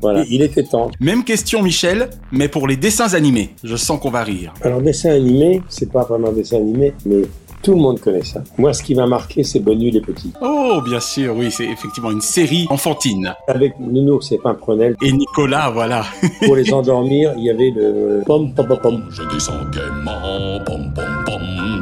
Voilà, 0.00 0.24
il 0.30 0.40
était 0.40 0.62
temps. 0.62 0.90
Même 1.00 1.24
question, 1.24 1.62
Michel, 1.62 2.08
mais 2.32 2.48
pour 2.48 2.66
les 2.66 2.76
dessins 2.76 3.12
animés. 3.12 3.50
Je 3.62 3.76
sens 3.76 4.00
qu'on 4.00 4.10
va 4.10 4.22
rire. 4.22 4.54
Alors, 4.62 4.80
dessin 4.80 5.10
animé, 5.10 5.60
c'est 5.68 5.92
pas 5.92 6.04
vraiment 6.04 6.32
dessin 6.32 6.56
animé, 6.56 6.94
mais 7.04 7.22
tout 7.64 7.72
le 7.72 7.80
monde 7.80 7.98
connaît 7.98 8.22
ça. 8.22 8.42
Moi, 8.58 8.72
ce 8.74 8.82
qui 8.82 8.94
m'a 8.94 9.06
marqué, 9.06 9.42
c'est 9.42 9.58
Bonne 9.58 9.78
nuit 9.78 9.90
les 9.90 10.02
petits. 10.02 10.32
Oh, 10.42 10.82
bien 10.84 11.00
sûr, 11.00 11.34
oui, 11.34 11.50
c'est 11.50 11.64
effectivement 11.64 12.10
une 12.10 12.20
série 12.20 12.66
enfantine. 12.68 13.34
Avec 13.48 13.80
Nounours 13.80 14.30
et 14.32 14.38
Pimprenel. 14.38 14.94
Et 15.02 15.10
Nicolas, 15.10 15.70
voilà. 15.70 16.04
Pour 16.44 16.56
les 16.56 16.72
endormir, 16.74 17.32
il 17.38 17.44
y 17.44 17.50
avait 17.50 17.72
le 17.74 18.22
pom 18.26 18.52
pom 18.52 18.66
pom 18.66 18.78
pom. 18.82 19.04
Je 19.10 19.22
descends 19.32 19.64
gaiement, 19.72 20.60
pom 20.66 20.92
pom 20.94 21.13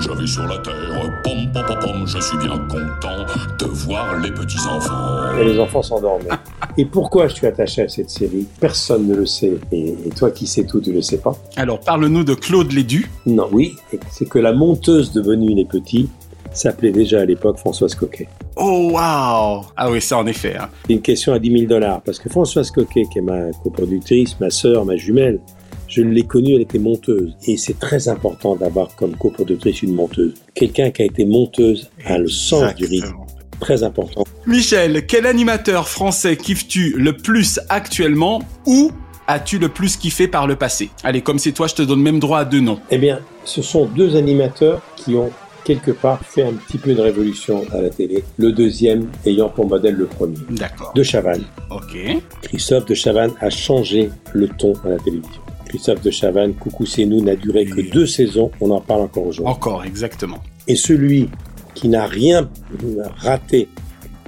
je 0.03 0.11
vais 0.11 0.27
sur 0.27 0.47
la 0.47 0.59
terre, 0.59 1.23
pom 1.23 1.51
pom 1.53 1.65
pom 1.67 1.79
pom, 1.81 2.07
je 2.07 2.19
suis 2.19 2.37
bien 2.39 2.59
content 2.69 3.25
de 3.59 3.67
voir 3.67 4.19
les 4.19 4.33
petits 4.33 4.67
enfants. 4.69 5.39
Et 5.39 5.45
les 5.45 5.59
enfants 5.61 5.83
s'endormaient. 5.83 6.29
et 6.77 6.85
pourquoi 6.85 7.29
je 7.29 7.35
suis 7.35 7.47
attaché 7.47 7.83
à 7.83 7.89
cette 7.89 8.11
série? 8.11 8.47
Personne 8.59 9.07
ne 9.07 9.15
le 9.15 9.27
sait. 9.27 9.59
Et, 9.71 9.91
et, 10.07 10.11
toi 10.11 10.31
qui 10.31 10.47
sais 10.47 10.65
tout, 10.65 10.81
tu 10.81 10.93
le 10.93 11.03
sais 11.03 11.19
pas. 11.19 11.37
Alors, 11.57 11.79
parle-nous 11.81 12.25
de 12.25 12.35
Claude 12.35 12.73
Lédu. 12.73 13.11
Non, 13.27 13.49
oui, 13.53 13.77
c'est 14.11 14.29
que 14.29 14.39
la 14.39 14.53
monteuse 14.53 15.13
de 15.13 15.21
Bonne 15.21 15.41
nuit 15.41 15.55
les 15.55 15.65
Petit 15.65 16.09
s'appelait 16.53 16.93
déjà 16.93 17.21
à 17.21 17.25
l'époque 17.25 17.59
Françoise 17.59 17.95
Coquet. 17.95 18.29
Oh 18.57 18.91
waouh 18.93 19.63
Ah 19.77 19.91
oui, 19.91 20.01
ça 20.01 20.19
en 20.19 20.27
effet. 20.27 20.57
Hein. 20.57 20.69
Une 20.89 21.01
question 21.01 21.33
à 21.33 21.39
10 21.39 21.51
000 21.51 21.67
dollars, 21.67 22.03
parce 22.03 22.19
que 22.19 22.29
Françoise 22.29 22.71
Coquet, 22.71 23.05
qui 23.11 23.19
est 23.21 23.23
ma 23.23 23.53
coproductrice, 23.63 24.39
ma 24.41 24.51
sœur, 24.51 24.85
ma 24.85 24.97
jumelle, 24.97 25.39
je 25.93 26.03
l'ai 26.03 26.23
connue, 26.23 26.55
elle 26.55 26.63
était 26.63 26.79
monteuse. 26.79 27.37
Et 27.47 27.59
c'est 27.59 27.79
très 27.79 28.09
important 28.09 28.57
d'avoir 28.57 28.97
comme 28.97 29.15
coproductrice 29.15 29.83
une 29.83 29.95
monteuse. 29.95 30.33
Quelqu'un 30.55 30.91
qui 30.91 31.03
a 31.03 31.05
été 31.05 31.27
monteuse 31.27 31.91
a 32.07 32.17
le 32.17 32.29
sens 32.29 32.75
du 32.75 32.87
rythme. 32.87 33.15
Très 33.61 33.83
important. 33.83 34.25
Michel, 34.47 35.07
quel 35.07 35.27
animateur 35.27 35.89
français 35.89 36.37
kiffes-tu 36.37 36.95
le 36.97 37.13
plus 37.13 37.61
actuellement 37.69 38.41
ou 38.67 38.91
as-tu 39.27 39.59
le 39.59 39.69
plus 39.69 39.97
kiffé 39.97 40.29
par 40.29 40.47
le 40.47 40.57
passé? 40.57 40.89
Allez, 41.05 41.21
comme 41.21 41.39
c'est 41.39 41.53
toi, 41.53 41.67
je 41.67 41.75
te 41.75 41.83
donne 41.83 42.01
même 42.01 42.19
droit 42.19 42.39
à 42.39 42.45
deux 42.47 42.61
noms. 42.61 42.81
Eh 42.91 42.97
bien, 42.97 43.21
ce 43.45 43.61
sont 43.61 43.85
deux 43.85 44.17
animateurs 44.17 44.81
qui 44.97 45.15
ont 45.15 45.31
quelque 45.65 45.91
part 45.91 46.25
fait 46.25 46.43
un 46.43 46.55
petit 46.55 46.79
peu 46.79 46.95
de 46.95 47.03
révolution 47.03 47.65
à 47.73 47.83
la 47.83 47.91
télé. 47.91 48.25
Le 48.39 48.51
deuxième 48.51 49.11
ayant 49.27 49.51
pour 49.51 49.69
modèle 49.69 49.95
le 49.95 50.07
premier. 50.07 50.39
D'accord. 50.51 50.93
De 50.95 51.03
Chavannes. 51.03 51.45
Ok. 51.71 51.99
Christophe 52.41 52.87
de 52.87 52.95
Chavannes 52.95 53.33
a 53.41 53.51
changé 53.51 54.11
le 54.33 54.49
ton 54.49 54.73
à 54.85 54.89
la 54.89 54.97
télévision. 54.97 55.42
Christophe 55.73 56.03
de 56.03 56.11
Chavannes, 56.11 56.53
Coucou 56.53 56.85
c'est 56.85 57.07
nous, 57.07 57.23
n'a 57.23 57.35
duré 57.35 57.65
que 57.65 57.81
deux 57.81 58.07
saisons. 58.07 58.51
On 58.61 58.71
en 58.71 58.83
parle 58.83 59.01
encore 59.01 59.27
aujourd'hui. 59.27 59.51
Encore, 59.51 59.85
exactement. 59.85 60.37
Et 60.69 60.77
celui 60.77 61.31
qui 61.75 61.89
n'a 61.89 62.05
rien 62.05 62.51
raté 63.17 63.69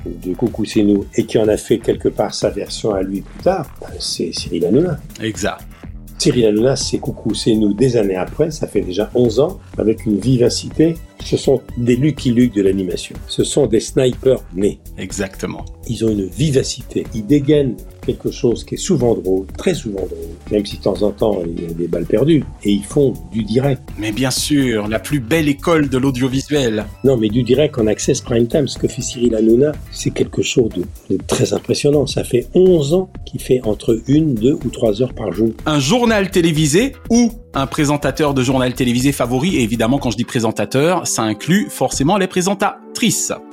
de 0.06 0.32
Coucou 0.32 0.64
c'est 0.64 0.82
nous 0.82 1.04
et 1.14 1.26
qui 1.26 1.36
en 1.36 1.46
a 1.48 1.58
fait 1.58 1.76
quelque 1.80 2.08
part 2.08 2.32
sa 2.32 2.48
version 2.48 2.94
à 2.94 3.02
lui 3.02 3.20
plus 3.20 3.42
tard, 3.42 3.66
c'est 3.98 4.32
Cyril 4.32 4.64
Hanouna. 4.64 4.98
Exact. 5.20 5.60
Cyril 6.16 6.46
Hanouna, 6.46 6.76
c'est 6.76 6.96
Coucou, 6.96 7.34
c'est 7.34 7.54
nous 7.54 7.74
des 7.74 7.98
années 7.98 8.16
après, 8.16 8.50
ça 8.50 8.66
fait 8.66 8.80
déjà 8.80 9.10
11 9.14 9.40
ans, 9.40 9.60
avec 9.76 10.06
une 10.06 10.18
vivacité. 10.18 10.94
Ce 11.22 11.36
sont 11.36 11.62
des 11.76 11.96
Lucky 11.96 12.32
Luke 12.32 12.54
de 12.54 12.62
l'animation. 12.62 13.16
Ce 13.28 13.44
sont 13.44 13.66
des 13.66 13.80
snipers 13.80 14.42
nés. 14.54 14.78
Exactement. 14.98 15.64
Ils 15.88 16.04
ont 16.04 16.10
une 16.10 16.26
vivacité. 16.26 17.06
Ils 17.14 17.26
dégainent 17.26 17.76
quelque 18.04 18.30
chose 18.30 18.64
qui 18.64 18.74
est 18.74 18.78
souvent 18.78 19.14
drôle, 19.14 19.46
très 19.56 19.74
souvent 19.74 20.00
drôle, 20.00 20.34
même 20.50 20.64
si 20.66 20.76
de 20.78 20.82
temps 20.82 21.02
en 21.02 21.10
temps 21.10 21.40
il 21.46 21.62
y 21.62 21.66
a 21.66 21.72
des 21.72 21.88
balles 21.88 22.06
perdues, 22.06 22.44
et 22.62 22.70
ils 22.70 22.84
font 22.84 23.14
du 23.32 23.42
direct. 23.42 23.82
Mais 23.98 24.12
bien 24.12 24.30
sûr, 24.30 24.88
la 24.88 24.98
plus 24.98 25.20
belle 25.20 25.48
école 25.48 25.88
de 25.88 25.98
l'audiovisuel. 25.98 26.84
Non, 27.02 27.16
mais 27.16 27.28
du 27.28 27.42
direct 27.42 27.78
en 27.78 27.86
access 27.86 28.20
prime 28.20 28.46
time, 28.46 28.68
ce 28.68 28.78
que 28.78 28.88
fait 28.88 29.02
Cyril 29.02 29.34
Hanouna, 29.34 29.72
c'est 29.90 30.10
quelque 30.10 30.42
chose 30.42 30.68
de, 30.70 30.84
de, 31.10 31.18
très 31.26 31.52
impressionnant. 31.52 32.06
Ça 32.06 32.24
fait 32.24 32.46
11 32.54 32.94
ans 32.94 33.10
qu'il 33.24 33.40
fait 33.40 33.60
entre 33.64 34.00
une, 34.06 34.34
deux 34.34 34.58
ou 34.64 34.68
trois 34.70 35.02
heures 35.02 35.14
par 35.14 35.32
jour. 35.32 35.50
Un 35.66 35.80
journal 35.80 36.30
télévisé 36.30 36.92
ou 37.10 37.32
un 37.54 37.66
présentateur 37.66 38.34
de 38.34 38.42
journal 38.42 38.74
télévisé 38.74 39.12
favori, 39.12 39.56
et 39.56 39.62
évidemment 39.62 39.98
quand 39.98 40.10
je 40.10 40.16
dis 40.16 40.24
présentateur, 40.24 41.06
ça 41.06 41.22
inclut 41.22 41.68
forcément 41.70 42.16
les 42.16 42.26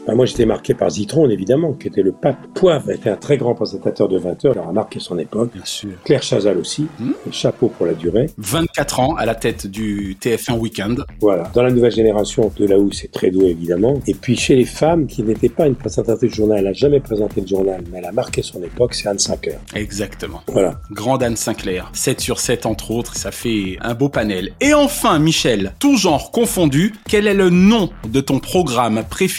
Ben 0.08 0.16
moi 0.16 0.26
j'étais 0.26 0.46
marqué 0.46 0.74
par 0.74 0.90
Zitron 0.90 1.30
évidemment, 1.30 1.74
qui 1.74 1.88
était 1.88 2.04
le 2.04 2.12
pape. 2.12 2.38
Poivre 2.54 2.92
était 2.92 3.10
un 3.10 3.18
très 3.18 3.38
grand 3.38 3.54
présentateur 3.54 4.08
de 4.08 4.18
20 4.18 4.46
heures, 4.46 4.56
il 4.56 4.70
a 4.70 4.72
marqué 4.72 5.00
son 5.00 5.18
époque. 5.20 5.52
Bien 5.54 5.66
sûr. 5.66 5.92
Claire 6.06 6.24
Chazal 6.24 6.58
aussi, 6.58 6.88
mmh. 7.00 7.32
chapeau 7.32 7.68
pour 7.68 7.86
la 7.86 7.94
durée. 7.94 8.28
24 8.38 9.00
ans 9.00 9.16
à 9.16 9.26
la 9.26 9.36
tête 9.36 9.68
du 9.68 10.16
TF1 10.22 10.58
Weekend. 10.58 11.06
Voilà, 11.20 11.52
dans 11.54 11.64
la 11.64 11.72
nouvelle 11.72 11.92
génération 11.92 12.52
de 12.56 12.66
là 12.66 12.78
où 12.78 12.92
c'est 12.92 13.12
très 13.12 13.30
doux 13.30 13.46
évidemment. 13.46 14.00
Et 14.08 14.14
puis 14.14 14.38
chez 14.38 14.56
les 14.56 14.66
femmes 14.66 15.08
qui 15.08 15.22
n'étaient 15.24 15.50
pas 15.50 15.68
une 15.68 15.76
présentatrice 15.76 16.32
de 16.32 16.36
journal, 16.36 16.60
elle 16.60 16.66
n'a 16.66 16.74
jamais 16.74 17.00
présenté 17.00 17.42
de 17.42 17.48
journal, 17.48 17.84
mais 17.92 17.98
elle 17.98 18.06
a 18.06 18.12
marqué 18.12 18.42
son 18.42 18.64
époque, 18.64 18.94
c'est 18.94 19.10
Anne 19.10 19.20
Sinclair. 19.20 19.60
Exactement. 19.76 20.42
Voilà. 20.48 20.80
Grande 20.92 21.24
Anne 21.24 21.36
Sinclair. 21.36 21.90
7 21.94 22.22
sur 22.22 22.40
7 22.40 22.66
entre 22.66 22.92
autres, 22.92 23.16
ça 23.16 23.32
fait 23.32 23.78
un 23.82 23.96
beau 23.96 24.10
panel. 24.10 24.52
Et 24.62 24.74
enfin, 24.74 25.20
Michel, 25.20 25.74
tout 25.80 25.98
genre 25.98 26.32
confondu, 26.32 26.94
quel 27.08 27.28
est 27.28 27.34
le 27.34 27.50
nom 27.50 27.90
de 28.08 28.22
ton 28.22 28.40
programme 28.40 29.04
préféré 29.10 29.31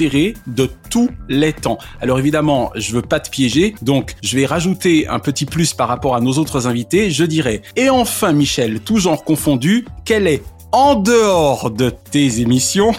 de 0.46 0.68
tous 0.90 1.10
les 1.28 1.52
temps 1.52 1.78
Alors 2.00 2.18
évidemment, 2.18 2.70
je 2.74 2.92
veux 2.92 3.02
pas 3.02 3.20
te 3.20 3.30
piéger, 3.30 3.74
donc 3.82 4.14
je 4.22 4.36
vais 4.36 4.46
rajouter 4.46 5.06
un 5.06 5.18
petit 5.18 5.44
plus 5.44 5.74
par 5.74 5.88
rapport 5.88 6.16
à 6.16 6.20
nos 6.20 6.32
autres 6.32 6.66
invités, 6.66 7.10
je 7.10 7.24
dirais. 7.24 7.62
Et 7.76 7.90
enfin, 7.90 8.32
Michel, 8.32 8.80
tout 8.80 8.98
genre 8.98 9.22
confondu, 9.22 9.84
quel 10.04 10.26
est 10.26 10.42
en 10.72 10.94
dehors 10.94 11.70
de 11.70 11.90
tes 11.90 12.40
émissions, 12.40 12.92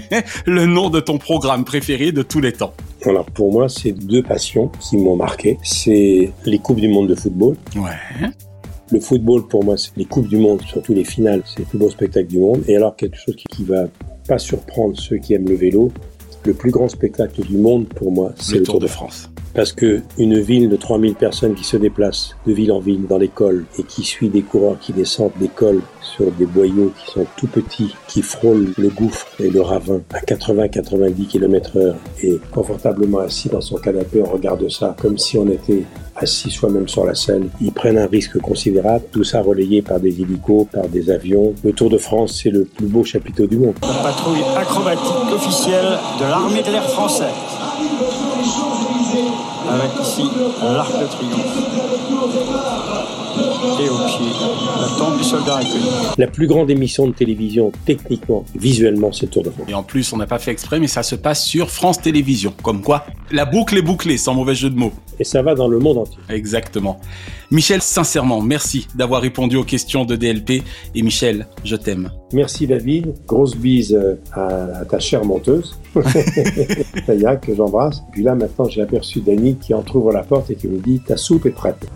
le 0.46 0.66
nom 0.66 0.90
de 0.90 0.98
ton 0.98 1.18
programme 1.18 1.64
préféré 1.64 2.10
de 2.10 2.22
tous 2.22 2.40
les 2.40 2.52
temps? 2.52 2.74
Alors 3.06 3.26
pour 3.26 3.52
moi, 3.52 3.68
c'est 3.68 3.92
deux 3.92 4.22
passions 4.22 4.70
qui 4.80 4.96
m'ont 4.96 5.16
marqué. 5.16 5.56
C'est 5.62 6.32
les 6.44 6.58
Coupes 6.58 6.80
du 6.80 6.88
Monde 6.88 7.08
de 7.08 7.14
football. 7.14 7.56
Ouais. 7.76 8.30
Le 8.90 8.98
football, 8.98 9.46
pour 9.46 9.64
moi, 9.64 9.76
c'est 9.76 9.96
les 9.96 10.04
Coupes 10.04 10.28
du 10.28 10.36
Monde, 10.36 10.62
surtout 10.62 10.94
les 10.94 11.04
finales, 11.04 11.42
c'est 11.46 11.60
le 11.60 11.64
plus 11.64 11.78
beau 11.78 11.88
spectacle 11.88 12.26
du 12.26 12.40
monde. 12.40 12.64
Et 12.66 12.76
alors, 12.76 12.96
quelque 12.96 13.16
chose 13.16 13.36
qui, 13.36 13.44
qui 13.44 13.64
va 13.64 13.84
pas 14.26 14.38
surprendre 14.38 14.98
ceux 14.98 15.18
qui 15.18 15.34
aiment 15.34 15.48
le 15.48 15.54
vélo, 15.54 15.92
le 16.44 16.54
plus 16.54 16.70
grand 16.70 16.88
spectacle 16.88 17.42
du 17.42 17.56
monde, 17.56 17.86
pour 17.88 18.12
moi, 18.12 18.32
c'est 18.36 18.54
le, 18.54 18.58
le, 18.60 18.64
Tour 18.66 18.80
de 18.80 18.86
France. 18.86 19.30
Parce 19.52 19.72
que 19.72 20.00
une 20.16 20.38
ville 20.38 20.68
de 20.68 20.76
3000 20.76 21.14
personnes 21.14 21.54
qui 21.54 21.64
se 21.64 21.76
déplacent 21.76 22.36
de 22.46 22.52
ville 22.52 22.70
en 22.70 22.78
ville 22.78 23.06
dans 23.08 23.18
l'école 23.18 23.64
et 23.78 23.82
qui 23.82 24.04
suit 24.04 24.28
des 24.28 24.42
coureurs 24.42 24.78
qui 24.78 24.92
descendent 24.92 25.32
d'école 25.40 25.80
sur 26.02 26.30
des 26.32 26.46
boyaux 26.46 26.92
qui 26.98 27.10
sont 27.10 27.26
tout 27.36 27.48
petits, 27.48 27.96
qui 28.06 28.22
frôlent 28.22 28.72
le 28.78 28.88
gouffre 28.88 29.26
et 29.40 29.50
le 29.50 29.60
ravin 29.60 30.02
à 30.12 30.20
80-90 30.20 31.26
km 31.26 31.76
heure 31.78 31.96
et 32.22 32.38
confortablement 32.52 33.18
assis 33.18 33.48
dans 33.48 33.60
son 33.60 33.76
canapé, 33.76 34.22
on 34.22 34.30
regarde 34.30 34.68
ça 34.68 34.94
comme 35.00 35.18
si 35.18 35.36
on 35.36 35.48
était 35.48 35.84
assis 36.20 36.50
soi-même 36.50 36.88
sur 36.88 37.04
la 37.04 37.14
scène. 37.14 37.48
Ils 37.60 37.72
prennent 37.72 37.98
un 37.98 38.06
risque 38.06 38.38
considérable, 38.38 39.04
tout 39.12 39.24
ça 39.24 39.40
relayé 39.40 39.82
par 39.82 40.00
des 40.00 40.20
hélicos, 40.20 40.66
par 40.70 40.86
des 40.88 41.10
avions. 41.10 41.54
Le 41.64 41.72
Tour 41.72 41.90
de 41.90 41.98
France, 41.98 42.40
c'est 42.42 42.50
le 42.50 42.64
plus 42.64 42.86
beau 42.86 43.04
chapiteau 43.04 43.46
du 43.46 43.58
monde. 43.58 43.74
La 43.82 44.02
patrouille 44.02 44.44
acrobatique 44.56 45.32
officielle 45.34 45.98
de 46.18 46.24
l'armée 46.24 46.62
de 46.62 46.70
l'air 46.70 46.88
française. 46.88 47.28
Avec 49.68 49.90
ici 50.02 50.24
l'Arc 50.62 50.92
de 51.00 51.06
Triomphe. 51.06 52.59
Et 53.80 53.88
au 53.88 53.96
pied, 54.06 54.26
la 54.80 54.98
tombe 54.98 55.18
du 55.18 55.24
soldat 55.24 55.56
inconnu. 55.58 55.84
La 56.18 56.26
plus 56.26 56.46
grande 56.46 56.70
émission 56.70 57.06
de 57.06 57.12
télévision, 57.12 57.72
techniquement, 57.84 58.44
visuellement, 58.54 59.12
c'est 59.12 59.26
Tour 59.26 59.42
de 59.42 59.50
France. 59.50 59.66
Et 59.68 59.74
en 59.74 59.82
plus, 59.82 60.12
on 60.12 60.16
n'a 60.16 60.26
pas 60.26 60.38
fait 60.38 60.50
exprès, 60.50 60.80
mais 60.80 60.86
ça 60.86 61.02
se 61.02 61.14
passe 61.14 61.44
sur 61.44 61.70
France 61.70 62.00
Télévisions. 62.00 62.54
Comme 62.62 62.82
quoi, 62.82 63.04
la 63.30 63.44
boucle 63.44 63.76
est 63.76 63.82
bouclée, 63.82 64.16
sans 64.16 64.34
mauvais 64.34 64.54
jeu 64.54 64.70
de 64.70 64.76
mots. 64.76 64.92
Et 65.18 65.24
ça 65.24 65.42
va 65.42 65.54
dans 65.54 65.68
le 65.68 65.78
monde 65.78 65.98
entier. 65.98 66.18
Exactement. 66.30 66.98
Michel, 67.50 67.82
sincèrement, 67.82 68.40
merci 68.40 68.86
d'avoir 68.94 69.20
répondu 69.20 69.56
aux 69.56 69.64
questions 69.64 70.04
de 70.04 70.16
DLP. 70.16 70.62
Et 70.94 71.02
Michel, 71.02 71.46
je 71.64 71.76
t'aime. 71.76 72.10
Merci 72.32 72.66
David. 72.66 73.14
Grosse 73.26 73.56
bise 73.56 73.92
euh, 73.92 74.14
à, 74.32 74.80
à 74.80 74.84
ta 74.84 74.98
chère 74.98 75.24
monteuse. 75.24 75.78
Taya, 77.06 77.36
que 77.36 77.54
j'embrasse. 77.54 78.02
Puis 78.12 78.22
là, 78.22 78.34
maintenant, 78.34 78.68
j'ai 78.68 78.82
aperçu 78.82 79.20
Dany 79.20 79.56
qui 79.56 79.74
entrouvre 79.74 80.12
la 80.12 80.22
porte 80.22 80.50
et 80.50 80.54
qui 80.54 80.68
me 80.68 80.78
dit 80.78 81.00
Ta 81.06 81.16
soupe 81.16 81.46
est 81.46 81.50
prête. 81.50 81.86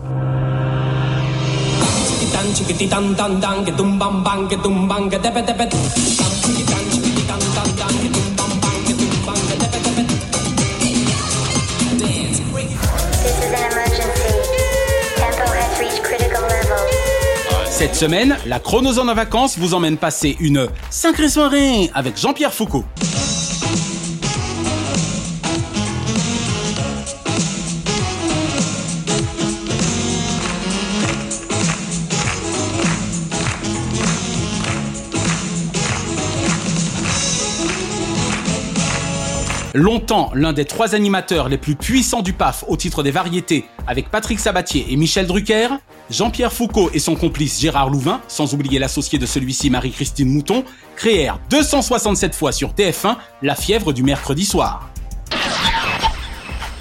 Cette 17.69 17.95
semaine, 17.95 18.37
la 18.45 18.59
chronozone 18.59 19.09
en 19.09 19.13
vacances 19.13 19.57
vous 19.57 19.73
emmène 19.73 19.97
passer 19.97 20.37
une 20.39 20.69
sacrée 20.89 21.27
soirée 21.27 21.91
avec 21.93 22.17
Jean-Pierre 22.17 22.53
Foucault. 22.53 22.85
Longtemps 39.75 40.31
l'un 40.33 40.53
des 40.53 40.63
trois 40.63 40.95
animateurs 40.95 41.49
les 41.49 41.57
plus 41.57 41.75
puissants 41.75 42.21
du 42.21 42.31
PAF 42.31 42.63
au 42.69 42.77
titre 42.77 43.03
des 43.03 43.11
variétés, 43.11 43.65
avec 43.87 44.09
Patrick 44.09 44.39
Sabatier 44.39 44.85
et 44.89 44.95
Michel 44.95 45.27
Drucker, 45.27 45.67
Jean-Pierre 46.09 46.53
Foucault 46.53 46.89
et 46.93 46.99
son 46.99 47.15
complice 47.15 47.59
Gérard 47.59 47.89
Louvain, 47.89 48.21
sans 48.29 48.53
oublier 48.53 48.79
l'associé 48.79 49.19
de 49.19 49.25
celui-ci 49.25 49.69
Marie-Christine 49.69 50.29
Mouton, 50.29 50.63
créèrent 50.95 51.41
267 51.49 52.35
fois 52.35 52.53
sur 52.53 52.71
TF1 52.71 53.17
la 53.41 53.53
fièvre 53.53 53.91
du 53.91 54.01
mercredi 54.01 54.45
soir. 54.45 54.89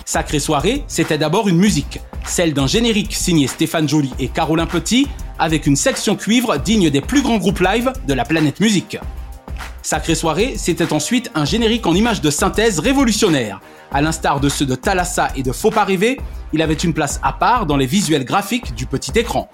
Sacrée 0.04 0.38
soirée, 0.38 0.84
c'était 0.86 1.18
d'abord 1.18 1.48
une 1.48 1.58
musique, 1.58 1.98
celle 2.24 2.54
d'un 2.54 2.68
générique 2.68 3.16
signé 3.16 3.48
Stéphane 3.48 3.88
Joly 3.88 4.12
et 4.20 4.28
Caroline 4.28 4.68
Petit, 4.68 5.08
avec 5.40 5.66
une 5.66 5.74
section 5.74 6.14
cuivre 6.14 6.58
digne 6.58 6.90
des 6.90 7.00
plus 7.00 7.22
grands 7.22 7.38
groupes 7.38 7.58
live 7.58 7.92
de 8.06 8.14
la 8.14 8.24
planète 8.24 8.60
musique. 8.60 8.98
Sacrée 9.84 10.14
soirée, 10.14 10.54
c'était 10.56 10.94
ensuite 10.94 11.30
un 11.34 11.44
générique 11.44 11.86
en 11.86 11.94
images 11.94 12.22
de 12.22 12.30
synthèse 12.30 12.78
révolutionnaire. 12.78 13.60
À 13.92 14.00
l'instar 14.00 14.40
de 14.40 14.48
ceux 14.48 14.64
de 14.64 14.74
Thalassa 14.74 15.28
et 15.36 15.42
de 15.42 15.52
Faut 15.52 15.70
pas 15.70 15.86
il 16.54 16.62
avait 16.62 16.72
une 16.72 16.94
place 16.94 17.20
à 17.22 17.34
part 17.34 17.66
dans 17.66 17.76
les 17.76 17.84
visuels 17.84 18.24
graphiques 18.24 18.74
du 18.74 18.86
petit 18.86 19.12
écran. 19.14 19.50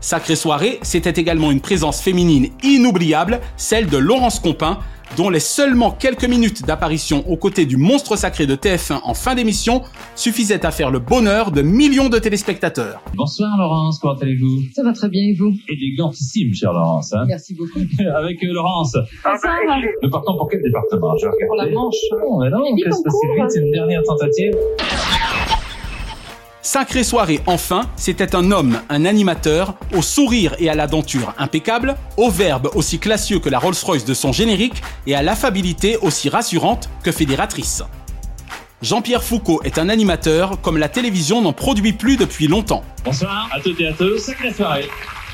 Sacrée 0.00 0.36
soirée, 0.36 0.78
c'était 0.82 1.20
également 1.20 1.50
une 1.50 1.60
présence 1.60 2.00
féminine 2.00 2.50
inoubliable, 2.62 3.40
celle 3.56 3.88
de 3.88 3.96
Laurence 3.96 4.38
Compin, 4.38 4.78
dont 5.16 5.30
les 5.30 5.40
seulement 5.40 5.90
quelques 5.90 6.24
minutes 6.24 6.64
d'apparition 6.64 7.24
aux 7.28 7.36
côtés 7.36 7.66
du 7.66 7.76
monstre 7.76 8.16
sacré 8.16 8.46
de 8.46 8.54
TF1 8.56 9.00
en 9.04 9.14
fin 9.14 9.34
d'émission 9.34 9.82
suffisaient 10.14 10.64
à 10.64 10.70
faire 10.70 10.90
le 10.90 10.98
bonheur 10.98 11.50
de 11.50 11.62
millions 11.62 12.08
de 12.08 12.18
téléspectateurs. 12.18 13.00
Bonsoir 13.14 13.56
Laurence, 13.58 13.98
comment 13.98 14.14
allez-vous? 14.14 14.62
Ça 14.74 14.82
va 14.82 14.92
très 14.92 15.08
bien 15.08 15.22
et 15.22 15.34
vous? 15.34 15.52
Élégantissime, 15.68 16.54
chère 16.54 16.72
Laurence. 16.72 17.12
Hein? 17.14 17.24
Merci 17.26 17.54
beaucoup. 17.54 17.80
Avec 18.16 18.42
euh, 18.44 18.52
Laurence, 18.52 18.96
Bonsoir. 19.24 19.54
nous 20.02 20.10
partons 20.10 20.36
pour 20.36 20.48
quel 20.50 20.62
département? 20.62 21.16
Je 21.16 21.26
vais 21.26 21.32
Pour 21.46 21.56
la 21.56 21.64
regarder. 21.64 21.74
Manche. 21.74 21.94
Oh, 22.26 22.40
mais 22.42 22.50
non, 22.50 22.64
c'est 22.66 22.74
vite, 22.74 22.86
hein. 23.40 23.46
c'est 23.48 23.60
une 23.60 23.72
dernière 23.72 24.02
tentative. 24.02 24.52
Sacrée 26.70 27.02
soirée 27.02 27.40
enfin, 27.46 27.88
c'était 27.96 28.36
un 28.36 28.52
homme, 28.52 28.82
un 28.90 29.06
animateur, 29.06 29.74
au 29.96 30.02
sourire 30.02 30.54
et 30.58 30.68
à 30.68 30.74
la 30.74 30.86
denture 30.86 31.32
impeccable, 31.38 31.96
au 32.18 32.28
verbe 32.28 32.68
aussi 32.74 32.98
classieux 32.98 33.38
que 33.38 33.48
la 33.48 33.58
Rolls-Royce 33.58 34.04
de 34.04 34.12
son 34.12 34.32
générique 34.32 34.82
et 35.06 35.14
à 35.14 35.22
l'affabilité 35.22 35.96
aussi 35.96 36.28
rassurante 36.28 36.90
que 37.02 37.10
fédératrice. 37.10 37.84
Jean-Pierre 38.82 39.24
Foucault 39.24 39.62
est 39.64 39.78
un 39.78 39.88
animateur 39.88 40.60
comme 40.60 40.76
la 40.76 40.90
télévision 40.90 41.40
n'en 41.40 41.54
produit 41.54 41.94
plus 41.94 42.18
depuis 42.18 42.48
longtemps. 42.48 42.84
Bonsoir 43.02 43.48
à 43.50 43.60
toutes 43.60 43.80
et 43.80 43.86
à 43.86 43.94
tous, 43.94 44.18
sacrée 44.18 44.52
soirée. 44.52 44.90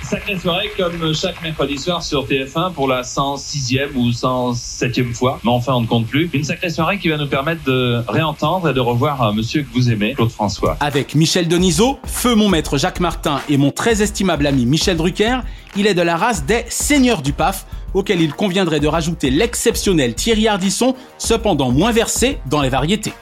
Sacrée 0.09 0.39
soirée 0.39 0.71
comme 0.77 1.15
chaque 1.15 1.43
mercredi 1.43 1.79
soir 1.79 2.03
sur 2.03 2.27
TF1 2.27 2.73
pour 2.73 2.89
la 2.89 3.03
106e 3.03 3.95
ou 3.95 4.11
107e 4.11 5.15
fois, 5.15 5.41
mais 5.43 5.51
enfin 5.51 5.73
on 5.73 5.81
ne 5.81 5.87
compte 5.87 6.07
plus. 6.07 6.29
Une 6.35 6.45
sacrée 6.45 6.69
soirée 6.69 6.99
qui 6.99 7.09
va 7.09 7.17
nous 7.17 7.27
permettre 7.27 7.65
de 7.65 8.03
réentendre 8.07 8.69
et 8.69 8.75
de 8.75 8.81
revoir 8.81 9.33
monsieur 9.33 9.63
que 9.63 9.69
vous 9.73 9.91
aimez, 9.91 10.13
Claude 10.15 10.31
François. 10.31 10.77
Avec 10.81 11.15
Michel 11.15 11.49
Denisot, 11.49 11.99
feu 12.05 12.35
mon 12.35 12.51
maître 12.51 12.77
Jacques 12.77 13.01
Martin 13.01 13.41
et 13.49 13.57
mon 13.57 13.71
très 13.71 14.03
estimable 14.03 14.47
ami 14.47 14.67
Michel 14.67 14.99
Drucker, 14.99 15.39
il 15.75 15.87
est 15.87 15.95
de 15.95 16.03
la 16.03 16.17
race 16.17 16.45
des 16.45 16.65
seigneurs 16.69 17.23
du 17.23 17.33
PAF, 17.33 17.67
auquel 17.95 18.21
il 18.21 18.35
conviendrait 18.35 18.81
de 18.81 18.89
rajouter 18.89 19.31
l'exceptionnel 19.31 20.15
Thierry 20.15 20.49
Ardisson, 20.49 20.95
cependant 21.17 21.71
moins 21.71 21.93
versé 21.93 22.39
dans 22.51 22.61
les 22.61 22.69
variétés. 22.69 23.15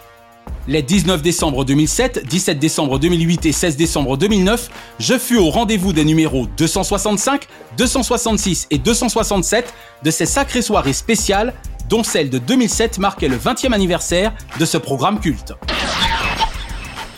Les 0.69 0.83
19 0.83 1.23
décembre 1.23 1.65
2007, 1.65 2.25
17 2.25 2.59
décembre 2.61 3.01
2008 3.01 3.47
et 3.47 3.53
16 3.53 3.77
décembre 3.77 4.17
2009, 4.17 4.71
je 5.01 5.19
fus 5.19 5.37
au 5.37 5.51
rendez-vous 5.51 5.93
des 5.93 6.05
numéros 6.05 6.47
265, 6.57 7.49
266 7.77 8.69
et 8.71 8.79
267 8.79 9.75
de 10.05 10.11
ces 10.13 10.25
sacrées 10.25 10.63
soirées 10.63 10.93
spéciales, 10.93 11.53
dont 11.89 12.05
celle 12.05 12.31
de 12.31 12.39
2007 12.39 12.99
marquait 13.01 13.27
le 13.27 13.37
20e 13.37 13.73
anniversaire 13.73 14.33
de 14.61 14.65
ce 14.65 14.79
programme 14.79 15.19
culte. 15.19 15.53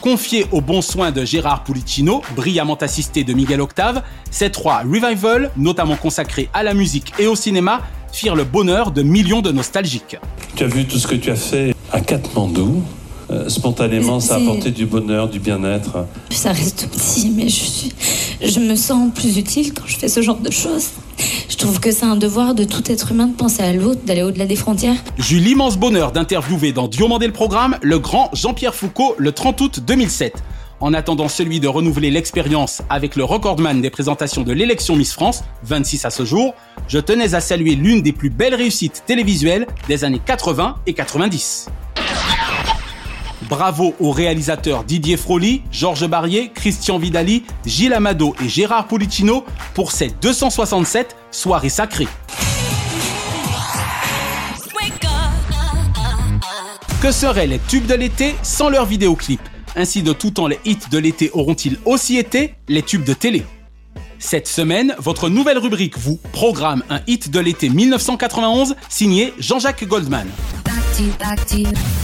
Confié 0.00 0.46
aux 0.50 0.62
bons 0.62 0.83
soins 0.83 1.12
de 1.12 1.26
Gérard 1.26 1.64
Pulicino, 1.64 2.22
brillamment 2.35 2.76
assisté 2.76 3.24
de 3.24 3.35
Miguel 3.35 3.61
Octave, 3.61 4.02
ces 4.30 4.50
trois 4.50 4.78
revivals, 4.78 5.50
notamment 5.59 5.96
consacrés 5.96 6.48
à 6.54 6.62
la 6.62 6.72
musique 6.72 7.12
et 7.18 7.26
au 7.26 7.37
cinéma, 7.37 7.83
firent 8.11 8.37
le 8.37 8.44
bonheur 8.44 8.90
de 8.90 9.02
millions 9.02 9.42
de 9.42 9.52
nostalgiques. 9.52 10.16
Tu 10.57 10.64
as 10.64 10.68
vu 10.68 10.87
tout 10.87 10.98
ce 10.98 11.07
que 11.07 11.14
tu 11.14 11.30
as 11.30 11.37
fait 11.37 11.74
à 11.92 12.00
Katmandou. 12.00 12.83
Euh, 13.34 13.48
spontanément, 13.48 14.20
ça 14.20 14.36
a 14.36 14.38
apporté 14.38 14.70
du 14.70 14.86
bonheur, 14.86 15.28
du 15.28 15.40
bien-être. 15.40 16.06
Ça 16.30 16.52
reste 16.52 16.88
petit, 16.88 17.32
mais 17.34 17.48
je 17.48 17.64
suis, 17.64 17.92
je 18.40 18.60
me 18.60 18.76
sens 18.76 19.12
plus 19.12 19.38
utile 19.38 19.72
quand 19.74 19.86
je 19.86 19.96
fais 19.96 20.08
ce 20.08 20.22
genre 20.22 20.38
de 20.38 20.50
choses. 20.50 20.90
Je 21.48 21.56
trouve 21.56 21.80
que 21.80 21.90
c'est 21.90 22.04
un 22.04 22.16
devoir 22.16 22.54
de 22.54 22.64
tout 22.64 22.82
être 22.90 23.12
humain 23.12 23.26
de 23.26 23.34
penser 23.34 23.62
à 23.62 23.72
l'autre, 23.72 24.00
d'aller 24.04 24.22
au-delà 24.22 24.46
des 24.46 24.56
frontières. 24.56 24.96
J'eus 25.18 25.40
l'immense 25.40 25.76
bonheur 25.76 26.12
d'interviewer 26.12 26.72
dans 26.72 26.86
Diomandé 26.86 27.26
le 27.26 27.32
programme 27.32 27.76
le 27.82 27.98
grand 27.98 28.30
Jean-Pierre 28.34 28.74
Foucault 28.74 29.14
le 29.18 29.32
30 29.32 29.60
août 29.60 29.80
2007. 29.84 30.42
En 30.80 30.92
attendant 30.92 31.28
celui 31.28 31.60
de 31.60 31.68
renouveler 31.68 32.10
l'expérience 32.10 32.82
avec 32.90 33.16
le 33.16 33.24
recordman 33.24 33.80
des 33.80 33.90
présentations 33.90 34.42
de 34.42 34.52
l'élection 34.52 34.96
Miss 34.96 35.12
France, 35.12 35.42
26 35.64 36.04
à 36.04 36.10
ce 36.10 36.24
jour, 36.24 36.54
je 36.88 36.98
tenais 36.98 37.34
à 37.34 37.40
saluer 37.40 37.74
l'une 37.74 38.02
des 38.02 38.12
plus 38.12 38.30
belles 38.30 38.54
réussites 38.54 39.02
télévisuelles 39.06 39.66
des 39.88 40.04
années 40.04 40.20
80 40.24 40.76
et 40.86 40.92
90. 40.92 41.68
Bravo 43.48 43.94
aux 44.00 44.11
réalisateurs 44.11 44.85
Didier 44.85 45.16
Froli, 45.16 45.62
Georges 45.70 46.07
Barrier, 46.07 46.50
Christian 46.54 46.98
Vidali, 46.98 47.44
Gilles 47.66 47.92
Amado 47.92 48.35
et 48.42 48.48
Gérard 48.48 48.87
Pulicino 48.87 49.44
pour 49.74 49.92
ces 49.92 50.09
267 50.20 51.16
soirées 51.30 51.68
sacrées. 51.68 52.09
Que 57.02 57.12
seraient 57.12 57.46
les 57.46 57.59
tubes 57.59 57.87
de 57.87 57.94
l'été 57.94 58.35
sans 58.42 58.70
leurs 58.70 58.87
vidéoclips? 58.87 59.42
Ainsi 59.76 60.02
de 60.02 60.14
tout 60.14 60.30
temps 60.30 60.46
les 60.46 60.59
hits 60.64 60.78
de 60.90 60.98
l'été 60.98 61.30
auront-ils 61.35 61.78
aussi 61.85 62.16
été 62.16 62.54
les 62.68 62.83
tubes 62.83 63.04
de 63.04 63.12
télé? 63.12 63.44
Cette 64.18 64.48
semaine, 64.48 64.94
votre 64.98 65.28
nouvelle 65.28 65.59
rubrique 65.59 65.98
vous 65.98 66.18
programme 66.33 66.83
un 66.88 67.00
hit 67.07 67.30
de 67.30 67.40
l'été 67.40 67.68
1991 67.68 68.74
signé 68.88 69.35
Jean-Jacques 69.38 69.85
Goldman. 69.85 70.26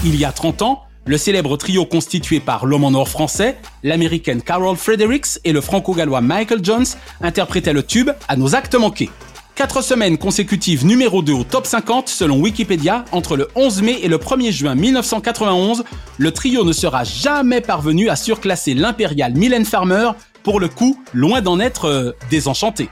Il 0.05 0.17
y 0.17 0.25
a 0.25 0.33
30 0.33 0.63
ans, 0.63 0.83
le 1.07 1.17
célèbre 1.17 1.57
trio 1.57 1.87
constitué 1.87 2.41
par 2.41 2.67
l'homme 2.67 2.85
en 2.85 2.95
or 2.95 3.09
français, 3.09 3.57
l'américaine 3.83 4.43
Carol 4.43 4.77
Fredericks 4.77 5.39
et 5.45 5.53
le 5.53 5.61
franco-gallois 5.61 6.21
Michael 6.21 6.61
Jones 6.63 6.87
interprétaient 7.21 7.73
le 7.73 7.83
tube 7.83 8.11
à 8.29 8.37
nos 8.37 8.55
actes 8.55 8.75
manqués. 8.75 9.11
Quatre 9.55 9.83
semaines 9.83 10.17
consécutives 10.17 10.87
numéro 10.87 11.21
2 11.21 11.33
au 11.33 11.45
top 11.45 11.67
50 11.67 12.09
selon 12.09 12.39
Wikipédia, 12.41 13.05
entre 13.13 13.37
le 13.37 13.49
11 13.57 13.83
mai 13.83 13.99
et 14.03 14.09
le 14.09 14.17
1er 14.17 14.53
juin 14.53 14.75
1991, 14.75 15.85
le 16.17 16.33
trio 16.33 16.65
ne 16.65 16.73
sera 16.73 17.05
jamais 17.05 17.61
parvenu 17.61 18.09
à 18.09 18.17
surclasser 18.17 18.75
l'impérial 18.75 19.35
Mylène 19.35 19.67
Farmer, 19.67 20.13
pour 20.43 20.61
le 20.61 20.69
coup, 20.69 21.03
loin 21.13 21.43
d'en 21.43 21.61
être 21.61 21.87
euh, 21.87 22.13
désenchanté. 22.31 22.89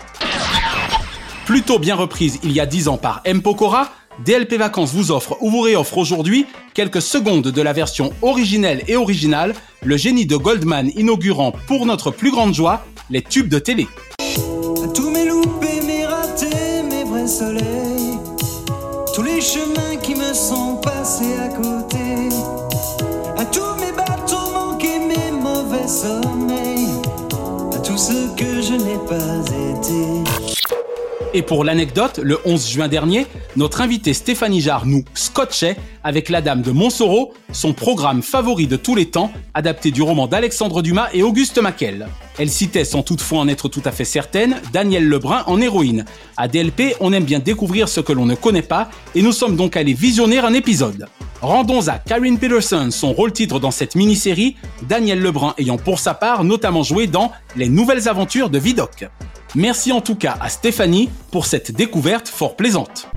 Plutôt 1.47 1.79
bien 1.79 1.95
reprise 1.95 2.39
il 2.43 2.53
y 2.53 2.61
a 2.61 2.67
10 2.67 2.89
ans 2.89 2.99
par 2.99 3.23
M. 3.25 3.41
Pokora, 3.41 3.89
DLP 4.25 4.55
Vacances 4.55 4.93
vous 4.93 5.13
offre 5.13 5.37
ou 5.41 5.51
vous 5.51 5.61
réoffre 5.61 5.97
aujourd'hui 5.99 6.47
quelques 6.75 7.03
secondes 7.03 7.49
de 7.49 7.63
la 7.63 7.73
version 7.73 8.13
originelle 8.23 8.83
et 8.89 8.97
originale, 8.97 9.55
le 9.85 9.97
génie 9.97 10.27
de 10.27 10.37
Goldman 10.37 10.91
inaugurant 10.97 11.53
pour 11.67 11.87
notre 11.87 12.11
plus 12.11 12.31
grande 12.31 12.55
joie 12.55 12.85
les 13.11 13.23
tubes 13.23 13.49
de 13.49 13.59
télé. 13.59 13.87
Tous 14.95 15.11
mes 15.11 15.25
loupés, 15.25 15.81
mes 15.87 16.05
ratés, 16.05 16.83
mes 16.91 17.05
vrais 17.05 17.29
soleils. 17.29 18.19
Tous 19.15 19.23
les 19.23 19.41
chemins 19.41 19.97
qui 20.03 20.15
me 20.15 20.35
sont 20.35 20.77
passés 20.83 21.37
à 21.41 21.49
côté. 21.49 22.29
À 23.37 23.45
tous 23.45 23.75
mes 23.81 23.93
bateaux 23.93 24.51
manqués, 24.53 24.99
mes 24.99 25.31
mauvais 25.31 25.87
sommeils. 25.87 26.89
À 27.73 27.79
tout 27.79 27.97
ce 27.97 28.35
que 28.37 28.61
je 28.63 28.75
n'ai 28.75 28.99
pas 29.07 29.39
été. 29.49 30.58
Et 31.39 31.43
pour 31.43 31.63
l'anecdote, 31.63 32.19
le 32.21 32.41
11 32.47 32.69
juin 32.69 32.89
dernier, 32.89 33.25
notre 33.55 33.81
invité 33.81 34.13
Stéphanie 34.13 34.61
Jarre 34.61 34.87
nous 34.87 35.05
scotchait 35.15 35.77
avec 36.03 36.31
La 36.31 36.41
Dame 36.41 36.63
de 36.63 36.73
Montsoreau, 36.73 37.33
son 37.53 37.75
programme 37.75 38.23
favori 38.23 38.67
de 38.67 38.75
tous 38.75 38.97
les 38.97 39.07
temps, 39.07 39.31
adapté 39.55 39.93
du 39.93 40.03
roman 40.03 40.27
d'Alexandre 40.27 40.83
Dumas 40.83 41.11
et 41.13 41.23
Auguste 41.23 41.59
Maquel. 41.59 42.09
Elle 42.41 42.51
citait 42.51 42.85
sans 42.85 43.05
toutefois 43.05 43.39
en 43.39 43.47
être 43.47 43.69
tout 43.69 43.83
à 43.85 43.93
fait 43.93 44.05
certaine 44.05 44.57
Danielle 44.73 45.09
Lebrun 45.09 45.45
en 45.47 45.61
héroïne. 45.61 46.07
À 46.37 46.49
DLP, 46.49 46.97
on 46.99 47.13
aime 47.13 47.23
bien 47.23 47.39
découvrir 47.39 47.89
ce 47.89 48.01
que 48.01 48.13
l'on 48.13 48.27
ne 48.27 48.35
connaît 48.35 48.61
pas 48.61 48.91
et 49.15 49.23
nous 49.23 49.31
sommes 49.31 49.55
donc 49.55 49.77
allés 49.77 49.95
visionner 49.95 50.41
un 50.41 50.55
épisode. 50.55 51.07
Rendons 51.41 51.87
à 51.87 52.01
Karine 52.01 52.41
Peterson 52.41 52.89
son 52.91 53.13
rôle-titre 53.13 53.61
dans 53.61 53.71
cette 53.71 53.95
mini-série, 53.95 54.57
Danielle 54.89 55.21
Lebrun 55.21 55.55
ayant 55.57 55.77
pour 55.77 56.01
sa 56.01 56.15
part 56.15 56.43
notamment 56.43 56.83
joué 56.83 57.07
dans 57.07 57.31
Les 57.55 57.69
Nouvelles 57.69 58.09
Aventures 58.09 58.51
de 58.51 58.59
Vidocq. 58.59 59.09
Merci 59.55 59.93
en 59.93 60.01
tout 60.01 60.15
cas 60.15 60.37
à 60.41 60.49
Stéphanie 60.49 61.11
pour 61.31 61.47
cette 61.47 61.73
découverte 61.73 62.29
fort 62.29 62.57
plaisante. 62.57 63.09